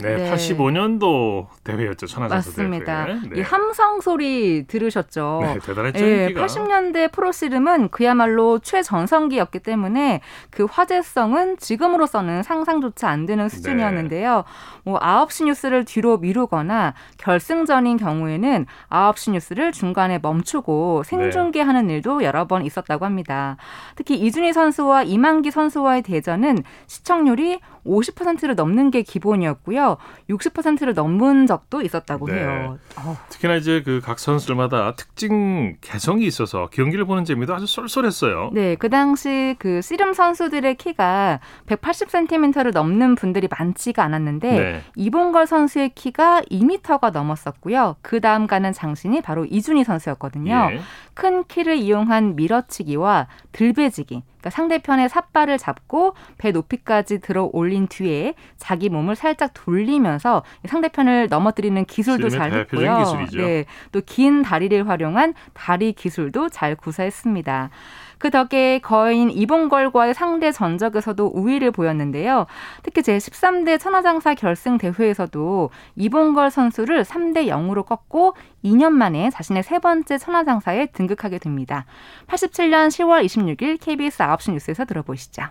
네, 0.00 0.16
네. 0.16 0.32
85년도 0.32 1.48
대회였죠. 1.64 2.06
천하장사 2.06 2.50
맞습니다. 2.50 3.06
대회. 3.06 3.14
네. 3.14 3.40
이 3.40 3.42
함성 3.42 4.00
소리 4.00 4.64
들으셨죠? 4.68 5.40
네, 5.42 5.58
대단했죠. 5.58 6.04
예, 6.04 6.22
인기가. 6.28 6.46
80년대 6.46 7.10
프로씨름은 7.10 7.88
그야말로 7.88 8.60
최전성기였기 8.60 9.58
때문에 9.58 10.20
그 10.50 10.66
화제성은 10.70 11.56
지금으로서는 11.58 12.44
상상조차 12.44 13.08
안 13.08 13.26
되는 13.26 13.48
수준이었는데요. 13.48 14.44
뭐 14.84 15.00
9시 15.00 15.46
뉴스를 15.46 15.84
뒤로 15.84 16.18
미루거나 16.18 16.94
결승전인 17.16 17.96
경우에는 17.96 18.66
9시 18.90 19.32
뉴스를 19.32 19.72
중간에 19.72 20.20
멈추고 20.22 21.02
생중계하는 21.02 21.90
일도 21.90 22.22
여러 22.22 22.46
번 22.46 22.64
있었다고 22.64 23.04
합니다. 23.04 23.56
특히 23.96 24.14
이준희 24.14 24.52
선수와 24.52 25.02
이만기 25.02 25.50
선수와의 25.50 26.02
대전은 26.02 26.62
시청률이 26.86 27.58
50%를 27.86 28.54
넘는 28.54 28.90
게 28.90 29.02
기본이었고요. 29.02 29.96
60%를 30.28 30.94
넘은 30.94 31.46
적도 31.46 31.80
있었다고 31.82 32.26
네. 32.26 32.34
해요. 32.34 32.78
어, 32.96 33.16
특히나 33.28 33.56
이제 33.56 33.82
그 33.82 34.00
각 34.08 34.18
선수들마다 34.18 34.94
특징 34.94 35.76
개성이 35.82 36.24
있어서 36.26 36.68
경기를 36.72 37.04
보는 37.04 37.26
재미도 37.26 37.54
아주 37.54 37.66
쏠쏠했어요. 37.66 38.50
네, 38.54 38.74
그 38.76 38.88
당시 38.88 39.54
그 39.58 39.82
씨름 39.82 40.14
선수들의 40.14 40.76
키가 40.76 41.40
180cm를 41.66 42.72
넘는 42.72 43.14
분들이 43.16 43.48
많지가 43.50 44.02
않았는데 44.02 44.50
네. 44.50 44.82
이봉걸 44.96 45.46
선수의 45.46 45.90
키가 45.90 46.42
2m가 46.50 47.12
넘었었고요. 47.12 47.96
그 48.02 48.20
다음 48.20 48.46
가는 48.46 48.72
장신이 48.72 49.20
바로 49.20 49.44
이준희 49.44 49.84
선수였거든요. 49.84 50.70
예. 50.72 50.80
큰 51.14 51.44
키를 51.44 51.76
이용한 51.76 52.36
밀어치기와 52.36 53.26
들배지기, 53.52 54.22
그러니까 54.38 54.50
상대편의 54.50 55.08
삿발을 55.08 55.58
잡고 55.58 56.14
배 56.38 56.52
높이까지 56.52 57.20
들어 57.20 57.48
올린 57.52 57.88
뒤에 57.88 58.34
자기 58.56 58.88
몸을 58.88 59.16
살짝 59.16 59.50
돌리면서 59.54 60.42
상대편을 60.66 61.26
넘어뜨리는 61.28 61.84
기술도 61.84 62.28
잘 62.30 62.52
했고요. 62.52 62.98
네, 63.42 63.64
또 63.92 64.00
긴 64.06 64.42
다리를 64.42 64.88
활용한 64.88 65.34
다리 65.54 65.92
기술도 65.92 66.48
잘 66.48 66.74
구사했습니다. 66.76 67.70
그 68.18 68.30
덕에 68.30 68.80
거인 68.80 69.30
이봉걸과의 69.30 70.14
상대 70.14 70.50
전적에서도 70.52 71.24
우위를 71.34 71.70
보였는데요. 71.70 72.46
특히 72.82 73.02
제13대 73.02 73.78
천하장사 73.78 74.34
결승 74.34 74.76
대회에서도 74.78 75.70
이봉걸 75.96 76.50
선수를 76.50 77.04
3대 77.04 77.46
0으로 77.46 77.86
꺾고 77.86 78.34
2년 78.64 78.90
만에 78.90 79.30
자신의 79.30 79.62
세 79.62 79.78
번째 79.78 80.18
천하장사에 80.18 80.86
등극하게 80.86 81.38
됩니다. 81.38 81.86
87년 82.28 82.88
10월 82.88 83.24
26일 83.24 83.78
KBS 83.80 84.18
9시 84.18 84.52
뉴스에서 84.52 84.84
들어보시죠. 84.84 85.42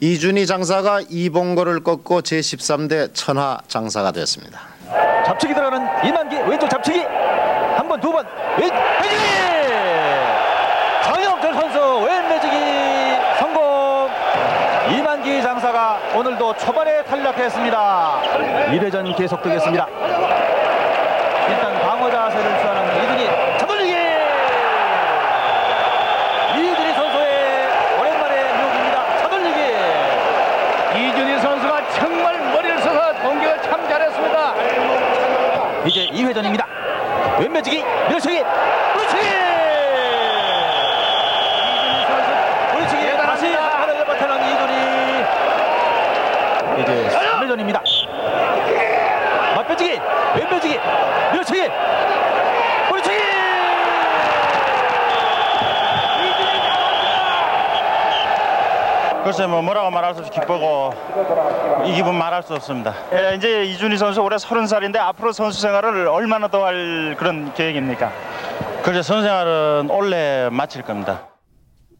이준희 0.00 0.46
장사가 0.46 1.00
이봉거를 1.08 1.82
꺾고 1.82 2.22
제13대 2.22 3.10
천하 3.14 3.58
장사가 3.66 4.12
됐습니다. 4.12 4.60
잡치기 5.26 5.52
들어가는 5.54 6.08
이만기 6.08 6.36
왼쪽 6.48 6.70
잡치기 6.70 7.00
한 7.00 7.86
번 7.88 8.00
두번왼 8.00 8.26
매지기 8.58 9.24
정영철 11.04 11.54
선수 11.54 11.78
왼 12.06 12.28
매지기 12.28 12.56
성공 13.38 14.10
이만 14.96 15.22
기 15.78 15.88
장사가 15.88 16.00
오늘도 16.16 16.56
초반에 16.56 17.04
탈락했습니다. 17.04 18.22
1회전 18.72 19.16
계속되겠습니다. 19.16 19.86
일단 21.48 21.80
방어 21.80 22.10
자세를 22.10 22.58
취하는 22.58 23.04
이준희. 23.04 23.58
잡아주기! 23.58 23.92
이준희 26.56 26.94
선수의 26.94 27.68
오랜만에 28.00 28.52
묘기입니다. 28.54 29.18
잡아주기! 29.18 29.60
이준희 30.96 31.38
선수가 31.40 31.90
정말 31.90 32.40
머리를 32.52 32.78
써서 32.80 33.12
공격을 33.22 33.62
참 33.62 33.88
잘했습니다. 33.88 34.54
이제 35.86 36.06
2회전입니다. 36.06 36.64
왼매지기, 37.38 37.84
밀어치기, 38.08 38.44
물치기! 38.94 39.22
이준희 41.70 42.06
선수, 42.08 42.30
물치기, 42.74 43.16
다시 43.16 43.54
하늘을 43.54 44.04
버텨는 44.04 44.36
이준희. 44.38 44.98
이제 46.78 47.08
3회전입니다. 47.10 47.80
맞배지기, 49.56 50.00
왼매지기, 50.58 50.78
밀어치기, 51.32 51.68
물치기! 52.90 53.18
글쎄 59.24 59.46
뭐 59.46 59.60
뭐라고 59.60 59.90
말할 59.90 60.14
수 60.14 60.20
없이 60.20 60.32
기쁘고 60.32 60.94
이 61.84 61.92
기분 61.92 62.14
말할 62.16 62.42
수 62.42 62.54
없습니다. 62.54 62.94
예, 63.12 63.34
이제 63.36 63.64
이준희 63.64 63.96
선수 63.98 64.22
올해 64.22 64.38
서른 64.38 64.66
살인데 64.66 64.98
앞으로 64.98 65.32
선수 65.32 65.60
생활을 65.60 66.06
얼마나 66.08 66.48
더 66.48 66.64
할 66.64 67.14
그런 67.18 67.52
계획입니까? 67.54 68.10
글쎄 68.82 69.02
선수 69.02 69.26
생활은 69.26 69.88
올해 69.90 70.48
마칠 70.50 70.82
겁니다. 70.82 71.20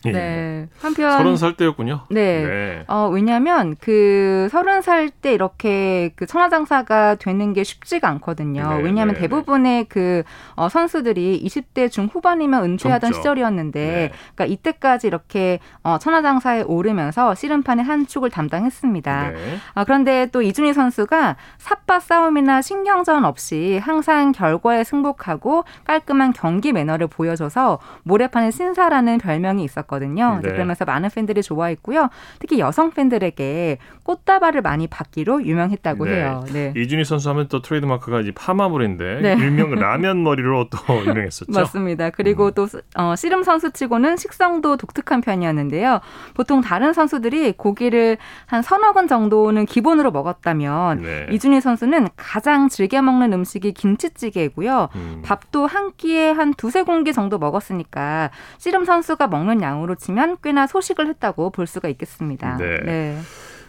예. 0.07 0.13
네. 0.13 0.69
한편 0.81 1.11
서른 1.19 1.37
살 1.37 1.57
때였군요. 1.57 2.03
네. 2.11 2.45
네. 2.47 2.85
어, 2.87 3.09
왜냐면 3.13 3.75
그 3.81 4.49
서른 4.51 4.81
살 4.81 5.09
때 5.11 5.33
이렇게 5.33 6.13
그 6.17 6.27
천하장사가 6.27 7.17
되는 7.17 7.53
게 7.53 7.65
쉽지가 7.65 8.09
않거든요. 8.09 8.69
네, 8.69 8.83
왜냐하면 8.83 9.15
네, 9.15 9.23
대부분의 9.23 9.87
그 9.89 10.23
어, 10.55 10.69
선수들이 10.69 11.43
20대 11.45 11.91
중후반이면 11.91 12.65
은퇴하던 12.65 13.13
젊죠. 13.13 13.17
시절이었는데, 13.19 13.81
네. 13.81 14.13
그러니까 14.35 14.45
이때까지 14.47 15.07
이렇게 15.07 15.59
어, 15.83 15.99
천하장사에 15.99 16.63
오르면서 16.63 17.35
씨름판의 17.35 17.85
한 17.85 18.07
축을 18.07 18.31
담당했습니다. 18.31 19.31
네. 19.31 19.57
아, 19.75 19.85
그런데 19.85 20.27
또 20.27 20.43
이준희 20.43 20.73
선수가 20.73 21.37
삿바 21.59 22.01
싸움이나 22.01 22.63
신경전 22.63 23.25
없이 23.25 23.81
항상 23.83 24.33
결과에 24.33 24.85
승복하고 24.85 25.65
깔끔한 25.85 26.33
경기 26.33 26.73
매너를 26.73 27.09
보여줘서 27.09 27.79
모래판의 28.05 28.53
신사라는 28.53 29.19
별명이 29.19 29.65
있었 29.65 29.87
거든요. 29.88 30.38
네. 30.40 30.51
그러면서 30.51 30.85
많은 30.85 31.11
팬들이 31.11 31.42
좋아했고요. 31.42 32.09
특히 32.38 32.61
여성 32.61 32.92
팬들에게 32.92 33.79
꽃다발을 34.05 34.62
많이 34.62 34.87
받기로 34.87 35.44
유명했다고 35.44 36.05
네. 36.05 36.14
해요. 36.14 36.44
네. 36.53 36.72
이준희 36.77 37.05
선수 37.05 37.29
하면 37.31 37.48
또 37.48 37.61
트레이드마크가 37.61 38.20
이제 38.20 38.31
파마물인데 38.33 39.20
네. 39.20 39.33
일명 39.33 39.74
라면 39.74 40.22
머리로 40.22 40.68
또 40.70 40.79
유명했었죠. 41.05 41.51
맞습니다. 41.53 42.11
그리고 42.11 42.53
또 42.53 42.68
어, 42.96 43.16
씨름 43.16 43.42
선수치고는 43.42 44.16
식성도 44.16 44.77
독특한 44.77 45.20
편이었는데요. 45.20 46.01
보통 46.35 46.61
다른 46.61 46.92
선수들이 46.92 47.53
고기를 47.57 48.18
한 48.46 48.62
서너 48.62 48.92
근 48.92 49.09
정도는 49.09 49.66
기본으로 49.66 50.11
먹었다면 50.11 51.03
네. 51.03 51.27
이준희 51.31 51.61
선수는 51.61 52.09
가장 52.16 52.68
즐겨 52.68 53.03
먹는 53.03 53.33
음식이 53.33 53.72
김치찌개고요. 53.72 54.88
음. 54.94 55.22
밥도 55.24 55.66
한 55.66 55.92
끼에 55.96 56.31
한 56.31 56.53
두세 56.55 56.83
공기 56.83 57.12
정도 57.12 57.38
먹었으니까 57.38 58.31
씨름 58.59 58.85
선수가 58.85 59.29
먹는 59.29 59.62
양 59.62 59.78
으로 59.85 59.95
치면 59.95 60.38
꽤나 60.43 60.67
소식을 60.67 61.07
했다고 61.09 61.51
볼 61.51 61.67
수가 61.67 61.88
있겠습니다. 61.88 62.57
네. 62.57 63.17
어, 63.17 63.23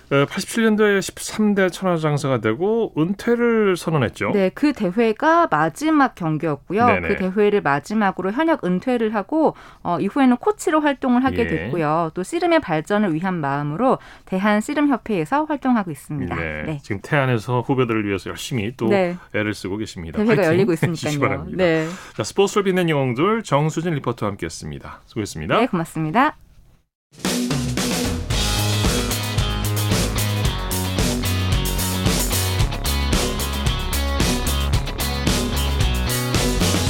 87년도에 0.10 1.00
13대 1.00 1.72
천하장사가 1.72 2.40
되고 2.40 2.92
은퇴를 2.98 3.78
선언했죠. 3.78 4.32
네, 4.32 4.50
그 4.50 4.74
대회가 4.74 5.48
마지막 5.50 6.16
경기였고요. 6.16 6.86
네네. 6.86 7.08
그 7.08 7.16
대회를 7.18 7.62
마지막으로 7.62 8.32
현역 8.32 8.64
은퇴를 8.64 9.14
하고 9.14 9.56
어, 9.84 10.00
이후에는 10.00 10.38
코치로 10.38 10.82
활동을 10.82 11.24
하게 11.24 11.44
예. 11.44 11.48
됐고요. 11.48 12.12
또 12.14 12.24
씨름의 12.24 12.62
발전을 12.62 13.14
위한 13.14 13.36
마음으로 13.36 14.00
대한 14.26 14.62
씨름협회에서 14.62 15.46
활동하고 15.46 15.92
있습니다. 15.92 16.36
네. 16.36 16.64
네. 16.66 16.80
지금 16.82 17.02
태안에서 17.04 17.62
후배들을 17.62 18.06
위해서 18.08 18.30
열심히 18.30 18.74
또 18.76 18.88
네. 18.88 19.16
애를 19.36 19.54
쓰고 19.54 19.78
계십니다. 19.78 20.24
대회가 20.24 20.46
열리고 20.46 20.74
있으니까요. 20.74 21.46
네. 21.52 21.88
자, 22.16 22.24
스포츠를 22.24 22.64
빛낸 22.64 22.90
영웅들 22.90 23.44
정수진 23.44 23.94
리포터와 23.94 24.32
함께했습니다. 24.32 25.02
수고했습니다. 25.06 25.60
네, 25.60 25.68
고맙습니다. 25.68 26.36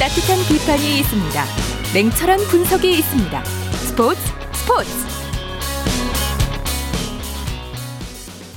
따뜻한 0.10 0.40
비판이 0.50 1.00
있습니다. 1.00 1.44
냉철한 1.94 2.40
분석이 2.50 2.90
있습니다. 2.98 3.44
스포츠 3.44 4.20
스포츠 4.54 4.90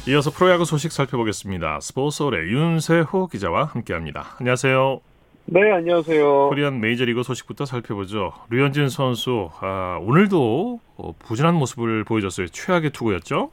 이어서 0.09 0.31
프로야구 0.31 0.65
소식 0.65 0.93
살펴보겠습니다. 0.93 1.81
스포츠홀의 1.81 2.51
윤세호 2.51 3.27
기자와 3.27 3.65
함께합니다. 3.65 4.35
안녕하세요. 4.39 5.01
네, 5.45 5.73
안녕하세요. 5.73 6.49
코리안 6.49 6.81
메이저리그 6.81 7.23
소식부터 7.23 7.67
살펴보죠. 7.67 8.33
류현진 8.49 8.89
선수 8.89 9.51
아, 9.61 9.99
오늘도 10.01 10.81
어, 10.97 11.15
부진한 11.19 11.55
모습을 11.55 12.05
보여줬어요. 12.05 12.47
최악의 12.49 12.93
투구였죠. 12.93 13.51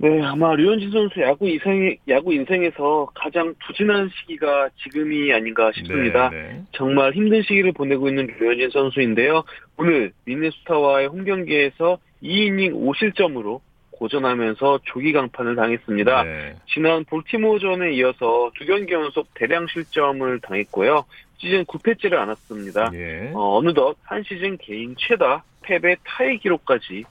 네, 0.00 0.22
아마 0.22 0.54
류현진 0.54 0.92
선수 0.92 1.20
야구 1.20 1.48
인생 1.48 1.96
야구 2.08 2.32
인생에서 2.32 3.08
가장 3.14 3.54
부진한 3.66 4.08
시기가 4.14 4.68
지금이 4.82 5.32
아닌가 5.32 5.72
싶습니다. 5.72 6.30
네, 6.30 6.36
네. 6.36 6.62
정말 6.72 7.12
힘든 7.12 7.42
시기를 7.42 7.72
보내고 7.72 8.08
있는 8.08 8.28
류현진 8.38 8.70
선수인데요. 8.70 9.42
오늘 9.76 10.12
미네소타와의 10.24 11.08
홈 11.08 11.24
경기에서 11.24 11.98
2이닝 12.22 12.74
5실점으로 12.74 13.60
고전하면서 13.90 14.80
조기 14.84 15.12
강판을 15.12 15.56
당했습니다. 15.56 16.22
네. 16.22 16.54
지난 16.72 17.04
볼티모어전에 17.04 17.92
이어서 17.94 18.52
두 18.54 18.64
경기 18.66 18.92
연속 18.92 19.26
대량 19.34 19.66
실점을 19.66 20.40
당했고요. 20.40 21.04
시즌 21.38 21.64
9패째를 21.64 22.14
안았습니다. 22.14 22.90
예. 22.94 23.32
어, 23.34 23.60
느덧 23.62 23.96
한 24.04 24.22
시즌 24.22 24.56
개인 24.58 24.94
최다 24.96 25.42
패배 25.62 25.96
타이 26.04 26.38
기록까지 26.38 27.04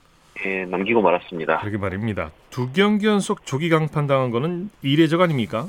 예, 0.45 0.65
남기고 0.65 1.02
말았습니다. 1.02 1.60
그러게 1.60 1.78
말입니다. 1.78 2.32
두 2.50 2.71
경기 2.71 3.08
연속 3.08 3.45
조기 3.45 3.69
강판 3.69 4.08
당한 4.08 4.30
거는 4.30 4.69
이례적 4.82 5.21
아닙니까? 5.21 5.65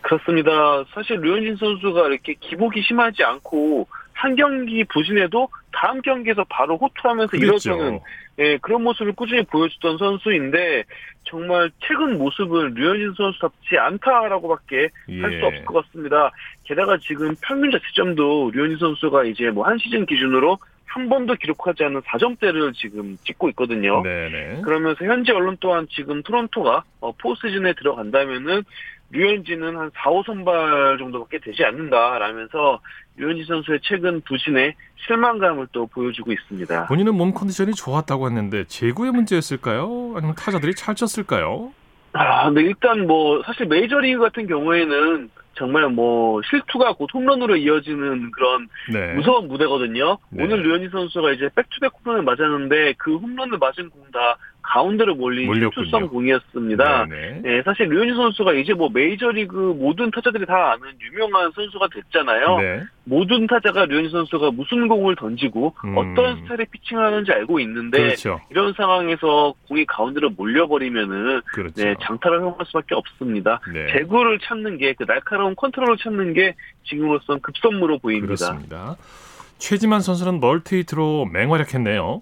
그렇습니다. 0.00 0.84
사실 0.94 1.20
류현진 1.20 1.56
선수가 1.56 2.08
이렇게 2.08 2.34
기복이 2.40 2.80
심하지 2.82 3.22
않고 3.24 3.86
한 4.14 4.34
경기 4.36 4.82
부진해도 4.84 5.48
다음 5.72 6.00
경기에서 6.02 6.44
바로 6.48 6.76
호투하면서 6.78 7.30
그랬죠. 7.30 7.46
일어서는 7.46 8.00
예, 8.40 8.56
그런 8.58 8.82
모습을 8.84 9.12
꾸준히 9.12 9.42
보여주던 9.44 9.98
선수인데 9.98 10.84
정말 11.24 11.70
최근 11.80 12.16
모습은 12.18 12.74
류현진 12.74 13.14
선수답지 13.16 13.76
않다라고밖에 13.78 14.88
할수 15.20 15.36
예. 15.36 15.42
없을 15.42 15.64
것 15.64 15.84
같습니다. 15.86 16.30
게다가 16.64 16.96
지금 16.98 17.34
평균 17.42 17.70
자책점도 17.72 18.52
류현진 18.54 18.78
선수가 18.78 19.24
이제 19.24 19.50
뭐 19.50 19.66
한 19.66 19.76
시즌 19.78 20.06
기준으로 20.06 20.58
한 20.88 21.08
번도 21.08 21.34
기록하지 21.36 21.84
않은 21.84 22.00
4점대를 22.02 22.74
지금 22.74 23.16
찍고 23.24 23.50
있거든요. 23.50 24.02
네네. 24.02 24.62
그러면서 24.62 25.04
현재 25.04 25.32
언론 25.32 25.56
또한 25.60 25.86
지금 25.90 26.22
토론토가 26.22 26.84
어, 27.00 27.12
포스즌에 27.12 27.74
들어간다면은 27.74 28.64
류현진은 29.10 29.76
한 29.76 29.90
4, 29.94 30.10
5 30.10 30.22
선발 30.24 30.98
정도밖에 30.98 31.38
되지 31.38 31.64
않는다라면서 31.64 32.80
류현진 33.16 33.46
선수의 33.46 33.80
최근 33.82 34.20
부진에 34.22 34.74
실망감을 35.06 35.68
또 35.72 35.86
보여주고 35.86 36.32
있습니다. 36.32 36.86
본인은 36.86 37.14
몸 37.14 37.32
컨디션이 37.32 37.72
좋았다고 37.74 38.26
했는데 38.26 38.64
제구의 38.64 39.12
문제였을까요? 39.12 40.14
아니면 40.16 40.34
타자들이 40.34 40.74
찰쳤을까요? 40.74 41.72
아, 42.12 42.46
근데 42.46 42.62
일단 42.62 43.06
뭐 43.06 43.42
사실 43.44 43.66
메이저리그 43.66 44.20
같은 44.20 44.46
경우에는 44.46 45.30
정말 45.58 45.88
뭐 45.88 46.40
실투가 46.48 46.94
곧 46.94 47.08
홈런으로 47.12 47.56
이어지는 47.56 48.30
그런 48.30 48.68
네. 48.92 49.14
무서운 49.14 49.48
무대거든요. 49.48 50.18
네. 50.30 50.44
오늘 50.44 50.62
류현진 50.62 50.90
선수가 50.90 51.32
이제 51.32 51.50
백투백 51.54 51.92
홈런을 52.04 52.22
맞았는데 52.24 52.94
그 52.98 53.16
홈런을 53.16 53.58
맞은 53.58 53.90
공 53.90 54.08
다 54.10 54.38
가운데로 54.70 55.14
몰린. 55.14 55.52
실투성 55.54 56.08
공이었습니다. 56.08 57.06
네, 57.06 57.62
사실 57.64 57.88
류현진 57.88 58.16
선수가 58.16 58.52
이제 58.54 58.74
뭐 58.74 58.90
메이저리그 58.92 59.54
모든 59.78 60.10
타자들이 60.10 60.44
다 60.44 60.72
아는 60.72 60.88
유명한 61.00 61.50
선수가 61.52 61.88
됐잖아요. 61.94 62.58
네. 62.58 62.82
모든 63.04 63.46
타자가 63.46 63.86
류현진 63.86 64.10
선수가 64.10 64.50
무슨 64.50 64.86
공을 64.88 65.16
던지고 65.16 65.74
음. 65.84 65.96
어떤 65.96 66.36
스타일의 66.42 66.66
피칭을 66.70 67.02
하는지 67.02 67.32
알고 67.32 67.60
있는데 67.60 67.98
그렇죠. 67.98 68.40
이런 68.50 68.74
상황에서 68.74 69.54
공이 69.68 69.86
가운데로 69.86 70.30
몰려버리면은 70.30 71.40
그렇죠. 71.54 71.82
네, 71.82 71.94
장타를 72.02 72.40
허용할 72.40 72.66
수밖에 72.66 72.94
없습니다. 72.94 73.60
네. 73.72 73.86
제구를 73.92 74.38
찾는 74.40 74.76
게 74.76 74.88
그 74.98 75.04
날카로운 75.06 75.54
컨트롤을 75.54 75.96
찾는 75.98 76.32
게 76.34 76.54
지금으로선 76.84 77.40
급선무로 77.40 77.98
보입니다. 77.98 78.26
그렇습니다. 78.26 78.96
최지만 79.58 80.00
선수는 80.00 80.40
멀티히트로 80.40 81.26
맹활약했네요. 81.32 82.20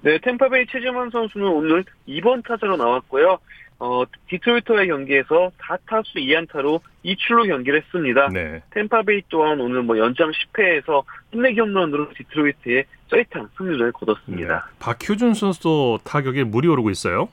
네, 0.00 0.18
탬파베이 0.18 0.66
최지만 0.66 1.10
선수는 1.10 1.46
오늘 1.46 1.84
2번 2.06 2.46
타자로 2.46 2.76
나왔고요. 2.76 3.38
어, 3.80 4.02
디트로이트와의 4.28 4.88
경기에서 4.88 5.50
4타수 5.58 6.16
2안타로 6.16 6.80
2출루 7.04 7.46
경기를 7.46 7.80
했습니다. 7.80 8.28
네. 8.28 8.60
탬파베이 8.70 9.22
또한 9.28 9.60
오늘 9.60 9.82
뭐 9.82 9.96
연장 9.98 10.30
10회에서 10.30 11.04
끝내기 11.30 11.60
홈런으로 11.60 12.12
디트로이트에 12.14 12.84
짜릿한 13.08 13.48
승리를 13.56 13.92
거뒀습니다. 13.92 14.68
박효준 14.80 15.34
선수도 15.34 15.98
타격에 16.04 16.44
물이 16.44 16.66
오르고 16.68 16.90
있어요. 16.90 17.28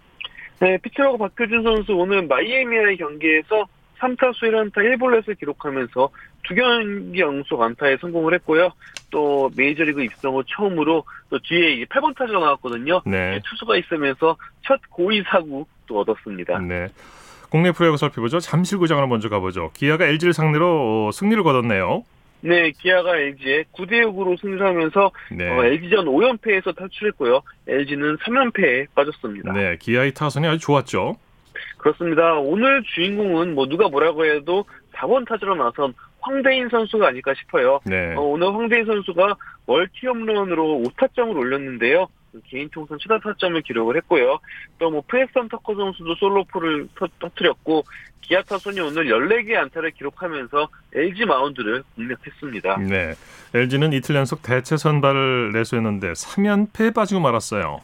네, 0.60 0.78
피츠버그 0.78 1.18
박효준 1.30 1.64
선수 1.64 1.94
오늘 1.94 2.28
마이애미와의 2.28 2.98
경기에서 2.98 3.66
3타수 4.00 4.44
1안타 4.44 4.78
1볼넷을 4.78 5.38
기록하면서 5.40 6.10
두 6.48 6.56
경기 6.56 7.20
연속 7.20 7.62
안타에 7.62 7.98
성공을 7.98 8.34
했고요. 8.36 8.72
또 9.12 9.50
메이저리그 9.56 10.04
입성 10.04 10.36
후 10.36 10.44
처음으로 10.46 11.04
또 11.30 11.40
뒤에 11.40 11.74
이제 11.74 11.86
8번 11.86 12.16
타자가 12.16 12.40
나왔거든요. 12.40 13.02
네. 13.06 13.40
투수가 13.46 13.78
있으면서 13.78 14.38
첫 14.66 14.80
고의 14.90 15.24
사구 15.28 15.66
또 15.88 16.00
얻었습니다. 16.00 16.60
네. 16.60 16.88
국내 17.50 17.72
프로야구 17.72 17.98
살펴보죠. 17.98 18.40
잠실구장으로 18.40 19.08
먼저 19.08 19.30
가보죠. 19.30 19.72
기아가 19.74 20.06
LG를 20.06 20.34
상대로 20.34 21.08
어, 21.08 21.12
승리를 21.12 21.42
거뒀네요. 21.44 22.04
네, 22.42 22.72
기아가 22.72 23.18
LG에 23.18 23.64
9대 23.74 24.04
6으로 24.04 24.40
승리를 24.40 24.66
하면서 24.66 25.12
네. 25.32 25.50
어, 25.50 25.64
LG전 25.64 26.06
5연패에서 26.06 26.76
탈출했고요. 26.76 27.42
LG는 27.68 28.18
3연패에 28.18 28.88
빠졌습니다. 28.94 29.54
네, 29.54 29.78
기아의 29.80 30.14
타선이 30.14 30.46
아주 30.48 30.60
좋았죠. 30.60 31.16
그렇습니다. 31.78 32.34
오늘 32.40 32.84
주인공은 32.84 33.56
뭐 33.56 33.68
누가 33.68 33.88
뭐라고 33.88 34.26
해도 34.26 34.66
4번 34.96 35.28
타자로 35.28 35.56
나선 35.56 35.94
황대인 36.26 36.70
선수가 36.70 37.08
아닐까 37.08 37.34
싶어요. 37.36 37.80
네. 37.86 38.16
어, 38.16 38.22
오늘 38.22 38.48
황대인 38.48 38.86
선수가 38.86 39.36
멀티 39.68 40.08
홈런으로 40.08 40.82
5타점을 40.86 41.36
올렸는데요. 41.38 42.08
개인 42.48 42.68
통산 42.70 42.98
최다 43.00 43.20
타점을 43.20 43.62
기록을 43.62 43.96
했고요. 43.98 44.40
또 44.80 44.90
뭐 44.90 45.02
프레스턴 45.08 45.48
터커 45.50 45.74
선수도 45.76 46.16
솔로포를 46.16 46.88
터, 46.96 47.08
터뜨렸고 47.20 47.84
기아 48.22 48.42
타선이 48.42 48.80
오늘 48.80 49.06
14개의 49.06 49.56
안타를 49.56 49.92
기록하면서 49.92 50.68
LG 50.96 51.26
마운드를 51.26 51.84
공략했습니다. 51.96 52.78
네. 52.80 53.14
LG는 53.54 53.94
이틀 53.94 54.16
연속 54.16 54.42
대체 54.42 54.76
선발을 54.78 55.52
내세웠는데 55.54 56.12
3연패에 56.14 56.94
빠지고 56.94 57.22
말았어요. 57.22 57.82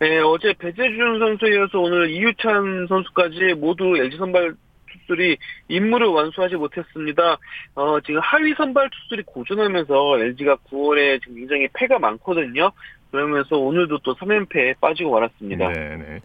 네, 0.00 0.18
어제 0.18 0.52
배재준 0.58 1.18
선수에 1.20 1.54
이어서 1.54 1.78
오늘 1.78 2.10
이유찬 2.10 2.86
선수까지 2.88 3.54
모두 3.58 3.96
LG 3.96 4.16
선발 4.16 4.54
투수들이 4.94 5.36
임무를 5.68 6.06
완수하지 6.08 6.56
못했습니다. 6.56 7.36
어, 7.74 8.00
지금 8.00 8.20
하위 8.20 8.54
선발 8.54 8.90
투수들이 8.90 9.22
고전하면서 9.26 10.18
LG가 10.20 10.56
9월에 10.70 11.20
지금 11.20 11.36
굉장히 11.36 11.68
패가 11.72 11.98
많거든요. 11.98 12.70
그러면서 13.10 13.56
오늘도 13.56 13.98
또 13.98 14.14
3연패에 14.14 14.80
빠지고 14.80 15.12
말았습니다. 15.12 15.68
네, 15.68 15.96
네. 15.96 16.20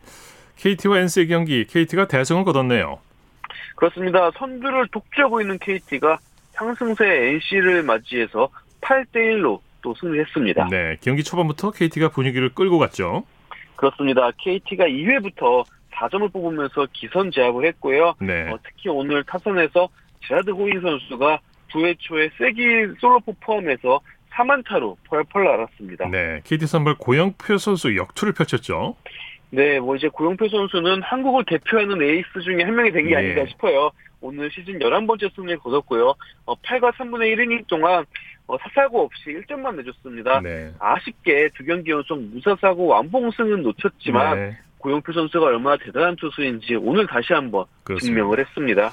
KT와 0.55 0.99
NC의 0.99 1.27
경기, 1.27 1.65
KT가 1.65 2.07
대승을 2.07 2.43
거뒀네요. 2.43 2.99
그렇습니다. 3.75 4.31
선두를 4.31 4.87
독주하고 4.91 5.41
있는 5.41 5.57
KT가 5.59 6.17
상승세 6.51 7.05
NC를 7.05 7.83
맞이해서 7.83 8.49
8대1로 8.81 9.59
또 9.81 9.95
승리했습니다. 9.95 10.67
네, 10.69 10.97
경기 11.01 11.23
초반부터 11.23 11.71
KT가 11.71 12.09
분위기를 12.09 12.49
끌고 12.49 12.77
갔죠. 12.79 13.23
그렇습니다. 13.75 14.31
KT가 14.37 14.85
2회부터 14.85 15.63
4점을 15.99 16.31
뽑으면서 16.31 16.87
기선 16.93 17.31
제압을 17.31 17.65
했고요. 17.65 18.15
네. 18.21 18.49
어, 18.49 18.57
특히 18.63 18.89
오늘 18.89 19.23
타선에서 19.23 19.89
제라드 20.25 20.51
호인 20.51 20.81
선수가 20.81 21.39
9회 21.71 21.95
초에 21.99 22.29
세기 22.37 22.63
솔로포 22.99 23.33
포함해서 23.41 23.99
4만타로 24.31 24.95
펄펄 25.09 25.43
날았습니다. 25.43 26.09
네, 26.09 26.41
KT 26.43 26.65
선발 26.67 26.95
고영표 26.95 27.57
선수 27.57 27.95
역투를 27.95 28.33
펼쳤죠. 28.33 28.95
네, 29.51 29.79
뭐 29.79 29.95
이제 29.95 30.07
고영표 30.07 30.47
선수는 30.47 31.01
한국을 31.01 31.43
대표하는 31.45 32.01
에이스 32.01 32.41
중에 32.43 32.63
한 32.63 32.75
명이 32.75 32.91
된게 32.91 33.11
예. 33.11 33.15
아닌가 33.15 33.45
싶어요. 33.47 33.91
오늘 34.21 34.51
시즌 34.51 34.79
11번째 34.79 35.33
승리를 35.35 35.59
거뒀고요. 35.59 36.13
어, 36.45 36.55
8과 36.55 36.93
3분의 36.93 37.35
1이닝 37.35 37.67
동안 37.67 38.05
어, 38.47 38.57
사사고 38.57 39.03
없이 39.03 39.25
1점만 39.25 39.75
내줬습니다. 39.77 40.41
네. 40.41 40.71
아쉽게 40.79 41.49
두 41.55 41.63
경기 41.63 41.91
연속 41.91 42.21
무사사고 42.21 42.87
완봉승은 42.87 43.63
놓쳤지만 43.63 44.37
네. 44.37 44.57
고영표 44.79 45.13
선수가 45.13 45.45
얼마나 45.45 45.77
대단한 45.77 46.15
투수인지 46.15 46.75
오늘 46.75 47.05
다시 47.05 47.33
한번 47.33 47.65
그렇습니다. 47.83 48.15
증명을 48.15 48.39
했습니다. 48.39 48.89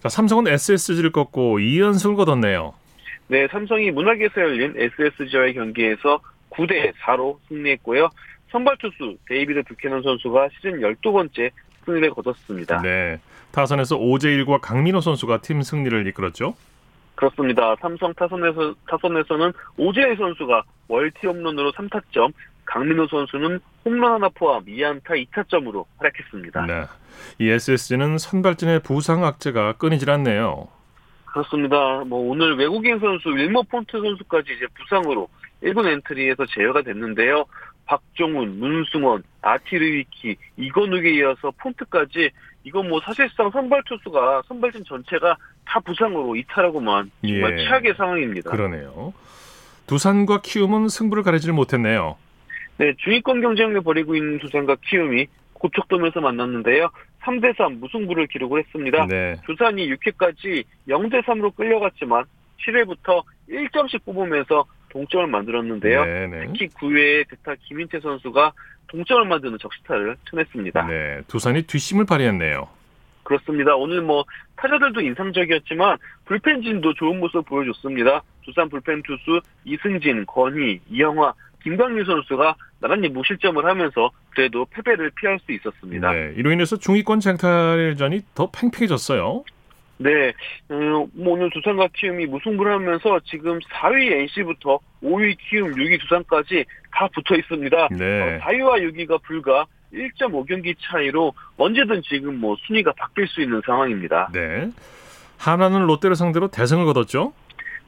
자, 0.00 0.08
삼성은 0.08 0.48
SSG를 0.48 1.10
꺾고 1.12 1.58
2연승을 1.58 2.16
거뒀네요. 2.16 2.74
네, 3.28 3.46
삼성이 3.48 3.90
문학에서 3.90 4.40
열린 4.40 4.74
SSG와의 4.76 5.54
경기에서 5.54 6.20
9대 6.50 6.92
4로 7.02 7.38
승리했고요. 7.48 8.08
선발 8.50 8.76
투수 8.78 9.16
데이비드 9.28 9.62
뷰캐넌 9.64 10.02
선수가 10.02 10.48
시즌 10.56 10.80
12번째 10.80 11.50
승리를 11.84 12.10
거뒀습니다. 12.10 12.82
네. 12.82 13.18
타선에서 13.50 13.96
오재일과 13.96 14.58
강민호 14.58 15.00
선수가 15.00 15.38
팀 15.38 15.62
승리를 15.62 16.06
이끌었죠. 16.08 16.54
그렇습니다. 17.14 17.74
삼성 17.80 18.12
타선에서 18.14 18.74
타선에서는 18.88 19.52
오재일 19.76 20.16
선수가 20.16 20.62
멀티 20.88 21.26
홈런으로 21.26 21.72
3타점, 21.72 22.32
강민호 22.66 23.06
선수는 23.06 23.60
홈런 23.84 24.12
하나 24.12 24.28
포함 24.28 24.64
2안타 24.64 25.10
2타점으로 25.28 25.84
활약했습니다. 25.98 26.66
네. 26.66 26.84
이 27.38 27.48
SSG는 27.48 28.18
선발진의 28.18 28.80
부상 28.80 29.24
악재가 29.24 29.74
끊이질 29.74 30.10
않네요. 30.10 30.68
그렇습니다. 31.26 32.04
뭐 32.06 32.30
오늘 32.30 32.56
외국인 32.56 32.98
선수 33.00 33.28
윌머 33.30 33.62
폰트 33.62 33.90
선수까지 33.92 34.52
이제 34.54 34.66
부상으로 34.78 35.28
1군 35.62 35.86
엔트리에서 35.86 36.46
제외가 36.46 36.82
됐는데요. 36.82 37.44
박종훈, 37.86 38.58
문승원, 38.58 39.22
아티르위키, 39.42 40.36
이건욱에 40.56 41.10
이어서 41.16 41.52
폰트까지 41.58 42.30
이건 42.64 42.88
뭐 42.88 43.00
사실상 43.00 43.50
선발 43.50 43.82
투수가 43.86 44.42
선발진 44.48 44.84
전체가 44.84 45.36
다 45.66 45.80
부상으로 45.80 46.34
이탈하고만 46.36 47.10
정말 47.20 47.58
예. 47.58 47.64
최악의 47.64 47.94
상황입니다. 47.96 48.50
그러네요. 48.50 49.12
두산과 49.86 50.40
키움은 50.40 50.88
승부를 50.88 51.22
가리질 51.22 51.52
못했네요. 51.52 52.16
네, 52.78 52.92
중위권 52.98 53.40
경쟁을 53.40 53.80
벌이고 53.82 54.14
있는 54.16 54.38
두산과 54.38 54.76
키움이 54.86 55.26
고척돔에서 55.54 56.20
만났는데요. 56.20 56.90
3대3 57.22 57.78
무승부를 57.78 58.26
기록을 58.26 58.60
했습니다. 58.60 59.06
네. 59.06 59.36
두산이 59.46 59.88
6회까지 59.94 60.64
0대3으로 60.88 61.54
끌려갔지만 61.54 62.24
7회부터 62.66 63.22
1점씩 63.48 64.04
뽑으면서 64.04 64.64
동점을 64.90 65.26
만들었는데요. 65.26 66.04
네, 66.04 66.26
네. 66.26 66.46
특히 66.46 66.68
9회에 66.68 67.28
대타 67.28 67.54
김인태 67.62 68.00
선수가 68.00 68.52
동점을 68.88 69.24
만드는 69.24 69.58
적시타를 69.58 70.16
쳐냈습니다. 70.30 70.86
네. 70.86 71.22
두산이 71.28 71.62
뒷심을 71.62 72.04
발휘했네요. 72.04 72.68
그렇습니다. 73.24 73.74
오늘 73.74 74.02
뭐 74.02 74.24
타자들도 74.56 75.00
인상적이었지만 75.00 75.96
불펜진도 76.26 76.94
좋은 76.94 77.18
모습 77.18 77.44
보여줬습니다. 77.46 78.22
두산 78.44 78.68
불펜 78.68 79.02
투수 79.02 79.40
이승진, 79.64 80.26
건희, 80.26 80.80
이영화, 80.90 81.32
김광규 81.64 82.04
선수가 82.04 82.54
나란히 82.80 83.08
무실점을 83.08 83.64
하면서 83.64 84.10
그래도 84.30 84.66
패배를 84.66 85.10
피할 85.16 85.38
수 85.40 85.52
있었습니다. 85.52 86.12
네. 86.12 86.34
이로 86.36 86.52
인해서 86.52 86.76
중위권 86.76 87.20
쟁탈전이 87.20 88.20
더 88.34 88.50
팽팽해졌어요. 88.50 89.44
네, 89.96 90.32
음, 90.70 91.06
뭐 91.14 91.34
오늘 91.34 91.50
두산과 91.50 91.88
키움이 91.94 92.26
무승부를 92.26 92.72
하면서 92.72 93.18
지금 93.24 93.58
4위 93.60 94.12
NC부터 94.12 94.78
5위 95.02 95.36
키움, 95.38 95.72
6위 95.72 96.00
두산까지 96.00 96.64
다 96.92 97.08
붙어 97.14 97.36
있습니다. 97.36 97.88
네. 97.92 98.22
어, 98.22 98.38
4위와 98.40 98.82
6위가 98.82 99.22
불과 99.22 99.66
1.5경기 99.92 100.74
차이로 100.80 101.32
언제든 101.56 102.02
지금 102.02 102.40
뭐 102.40 102.56
순위가 102.66 102.92
바뀔 102.96 103.28
수 103.28 103.40
있는 103.40 103.62
상황입니다. 103.64 104.30
네. 104.32 104.68
하나는 105.38 105.86
롯데를 105.86 106.16
상대로 106.16 106.48
대승을 106.48 106.84
거뒀죠. 106.86 107.32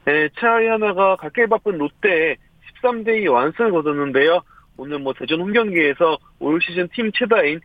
네, 0.05 0.29
차이 0.39 0.67
하나가 0.67 1.17
갈길 1.17 1.47
바쁜 1.47 1.77
롯데에 1.77 2.37
13대 2.81 3.23
2 3.23 3.27
완승을 3.27 3.71
거뒀는데요. 3.71 4.41
오늘 4.77 4.99
뭐 4.99 5.13
대전 5.13 5.41
홈 5.41 5.51
경기에서 5.53 6.17
올 6.39 6.59
시즌 6.61 6.87
팀 6.93 7.11
최다인 7.13 7.59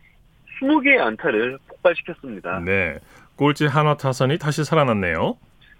20개의 0.61 0.99
안타를 0.99 1.57
폭발시켰습니다. 1.67 2.61
네. 2.65 2.97
꼴찌 3.35 3.65
한화 3.65 3.97
타선이 3.97 4.37
다시 4.37 4.63
살아났네요. 4.63 5.37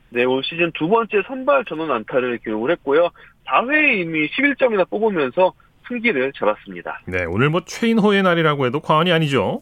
네, 0.10 0.24
올 0.26 0.44
시즌 0.44 0.72
두 0.74 0.88
번째 0.90 1.22
선발 1.28 1.66
전원 1.66 1.92
안타를 1.92 2.38
기록을 2.40 2.72
했고요. 2.72 3.10
4회에 3.48 4.00
이미 4.00 4.28
11점이나 4.30 4.88
뽑으면서 4.90 5.54
승기를 5.88 6.34
잡았습니다. 6.34 7.02
네. 7.08 7.26
오늘 7.26 7.50
뭐 7.50 7.62
최인호의 7.66 8.24
날이라고 8.24 8.66
해도 8.68 8.80
과언이 8.80 9.12
아니죠. 9.12 9.62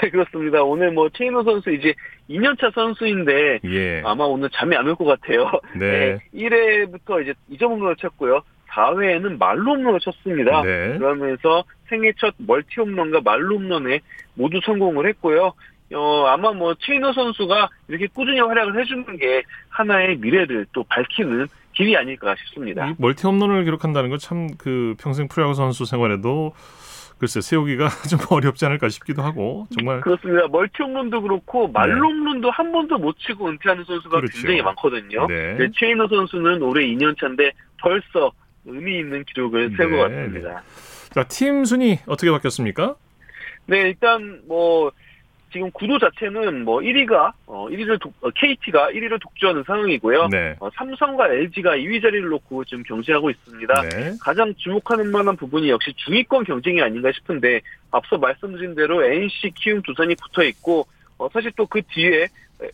네, 0.00 0.08
그렇습니다. 0.08 0.62
오늘 0.62 0.92
뭐 0.92 1.08
최인호 1.10 1.42
선수 1.42 1.70
이제 1.70 1.92
2년차 2.30 2.72
선수인데 2.74 3.60
예. 3.64 4.02
아마 4.04 4.24
오늘 4.24 4.48
잠이 4.50 4.74
안 4.76 4.86
올 4.86 4.94
것 4.94 5.04
같아요. 5.04 5.50
네. 5.76 6.18
1회부터 6.34 7.22
이제 7.22 7.34
2점 7.52 7.64
홈런을 7.70 7.96
쳤고요. 7.96 8.40
4회에는 8.72 9.38
말로 9.38 9.72
홈런을 9.74 10.00
쳤습니다. 10.00 10.62
네. 10.62 10.96
그러면서 10.98 11.64
생애 11.88 12.12
첫 12.18 12.34
멀티 12.38 12.68
홈런과 12.80 13.20
말로 13.24 13.56
홈런에 13.58 14.00
모두 14.34 14.60
성공을 14.64 15.06
했고요. 15.08 15.52
어, 15.92 16.24
아마 16.26 16.52
뭐 16.52 16.74
최인호 16.78 17.12
선수가 17.12 17.68
이렇게 17.88 18.06
꾸준히 18.06 18.40
활약을 18.40 18.80
해주는 18.80 19.16
게 19.18 19.42
하나의 19.70 20.18
미래를 20.18 20.66
또 20.72 20.84
밝히는 20.84 21.48
길이 21.74 21.96
아닐까 21.96 22.34
싶습니다. 22.38 22.88
이 22.90 22.94
멀티 22.98 23.26
홈런을 23.26 23.64
기록한다는 23.64 24.08
건 24.10 24.18
참 24.18 24.46
그 24.58 24.94
평생 25.00 25.26
프로야구 25.28 25.54
선수 25.54 25.84
생활에도 25.84 26.52
글쎄 27.18 27.40
세우기가 27.40 27.88
좀 28.08 28.18
어렵지 28.30 28.64
않을까 28.66 28.88
싶기도 28.88 29.22
하고 29.22 29.66
정말 29.76 30.00
그렇습니다. 30.00 30.46
멀티 30.48 30.82
홈런도 30.82 31.20
그렇고 31.22 31.68
말로 31.68 32.08
홈런도 32.08 32.50
한 32.50 32.70
번도 32.72 32.98
못 32.98 33.16
치고 33.18 33.48
은퇴하는 33.48 33.84
선수가 33.84 34.16
네. 34.16 34.20
그렇죠. 34.20 34.34
굉장히 34.42 34.62
많거든요. 34.62 35.26
네. 35.26 35.54
네, 35.58 35.68
최인호 35.74 36.06
선수는 36.08 36.62
올해 36.62 36.86
2년 36.86 37.18
차인데 37.18 37.50
벌써 37.80 38.30
의미 38.64 38.98
있는 38.98 39.24
기록을 39.24 39.72
세운 39.76 39.90
네, 39.92 39.96
것 39.96 40.02
같습니다. 40.08 40.62
자, 41.12 41.24
팀 41.24 41.64
순위 41.64 41.98
어떻게 42.06 42.30
바뀌었습니까? 42.30 42.94
네, 43.66 43.80
일단 43.88 44.40
뭐 44.46 44.92
지금 45.52 45.70
구도 45.72 45.98
자체는 45.98 46.64
뭐 46.64 46.78
1위가 46.78 47.32
어 47.46 47.66
1위를 47.68 48.00
독, 48.00 48.12
어, 48.20 48.30
KT가 48.30 48.90
1위를 48.90 49.20
독주하는 49.20 49.64
상황이고요. 49.66 50.28
네. 50.28 50.54
어, 50.60 50.70
삼성과 50.76 51.28
LG가 51.28 51.76
2위 51.76 52.00
자리를 52.00 52.28
놓고 52.28 52.64
지금 52.66 52.84
경쟁하고 52.84 53.30
있습니다. 53.30 53.82
네. 53.82 54.12
가장 54.20 54.54
주목하는 54.56 55.10
만한 55.10 55.36
부분이 55.36 55.68
역시 55.68 55.92
중위권 55.96 56.44
경쟁이 56.44 56.80
아닌가 56.80 57.10
싶은데 57.12 57.60
앞서 57.90 58.16
말씀드린 58.18 58.76
대로 58.76 59.02
NC, 59.04 59.50
키움, 59.56 59.82
두산이 59.82 60.14
붙어 60.14 60.44
있고 60.44 60.86
어, 61.18 61.28
사실 61.32 61.50
또 61.56 61.66
그 61.66 61.82
뒤에 61.82 62.28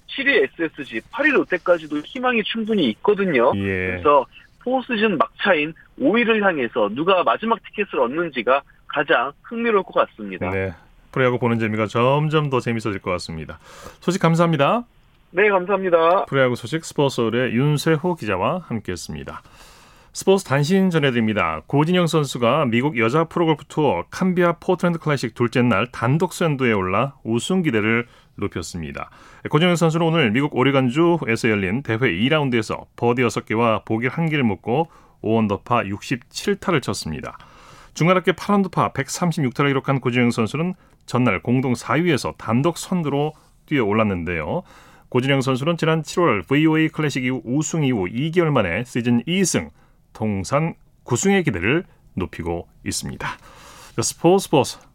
7위 0.09 0.49
SSG, 0.61 1.01
8위 1.13 1.31
롯데까지도 1.33 1.99
희망이 2.01 2.43
충분히 2.43 2.89
있거든요. 2.91 3.53
예. 3.57 3.61
그래서 3.61 4.27
포스트시즌 4.67 5.17
막차인 5.17 5.73
5위를 6.01 6.43
향해서 6.43 6.91
누가 6.93 7.23
마지막 7.23 7.63
티켓을 7.63 8.01
얻는지가 8.01 8.63
가장 8.89 9.33
흥미로울 9.43 9.85
것 9.85 9.95
같습니다. 9.95 10.51
네. 10.51 10.75
프로야구 11.13 11.39
보는 11.39 11.61
재미가 11.61 11.87
점점 11.87 12.51
더 12.51 12.59
재밌어질 12.59 13.01
것 13.01 13.13
같습니다. 13.13 13.59
소식 14.01 14.21
감사합니다. 14.21 14.85
네, 15.31 15.49
감사합니다. 15.49 16.25
프로야구 16.25 16.57
소식 16.57 16.85
스포츠서울의 16.85 17.55
윤세호 17.55 18.17
기자와 18.17 18.65
함께했습니다. 18.67 19.41
스포츠 20.13 20.45
단신 20.45 20.91
전해드립니다. 20.91 21.63
고진영 21.67 22.09
선수가 22.09 22.67
미국 22.67 22.99
여자 22.99 23.25
프로골프 23.25 23.67
투어 23.69 24.05
캄비아 24.11 24.55
포틀랜드 24.55 24.99
클래식 24.99 25.35
둘째 25.35 25.63
날 25.63 25.87
단독 25.93 26.33
선두에 26.33 26.73
올라 26.73 27.15
우승 27.23 27.63
기대를 27.63 28.07
높였습니다. 28.37 29.11
고진영 29.51 29.77
선수는 29.77 30.07
오늘 30.07 30.31
미국 30.31 30.55
오리건주에서 30.55 31.51
열린 31.51 31.83
대회 31.83 31.99
2라운드에서 31.99 32.87
버디 32.97 33.23
6개와 33.23 33.85
보기 33.85 34.09
1개를 34.09 34.43
묶고 34.43 34.89
5언더파 35.23 35.91
67타를 35.91 36.83
쳤습니다. 36.83 37.39
중간 37.95 38.17
합계 38.17 38.33
8언더파 38.33 38.93
136타를 38.93 39.69
기록한 39.69 40.01
고진영 40.01 40.31
선수는 40.31 40.75
전날 41.07 41.41
공동 41.41 41.73
4위에서 41.73 42.37
단독 42.37 42.77
선두로 42.77 43.33
뛰어 43.65 43.85
올랐는데요. 43.85 44.63
고진영 45.09 45.41
선수는 45.41 45.77
지난 45.77 46.03
7월 46.03 46.47
VOA 46.47 46.89
클래식 46.89 47.25
이후 47.25 47.41
우승 47.45 47.85
이후 47.85 48.07
2개월 48.07 48.51
만에 48.51 48.85
시즌 48.85 49.23
2승, 49.23 49.71
통산 50.13 50.75
9승의 51.05 51.45
기대를 51.45 51.85
높이고 52.15 52.69
있습니다. 52.85 53.27
자, 53.97 54.03
스포츠 54.03 54.45
스포츠 54.45 54.79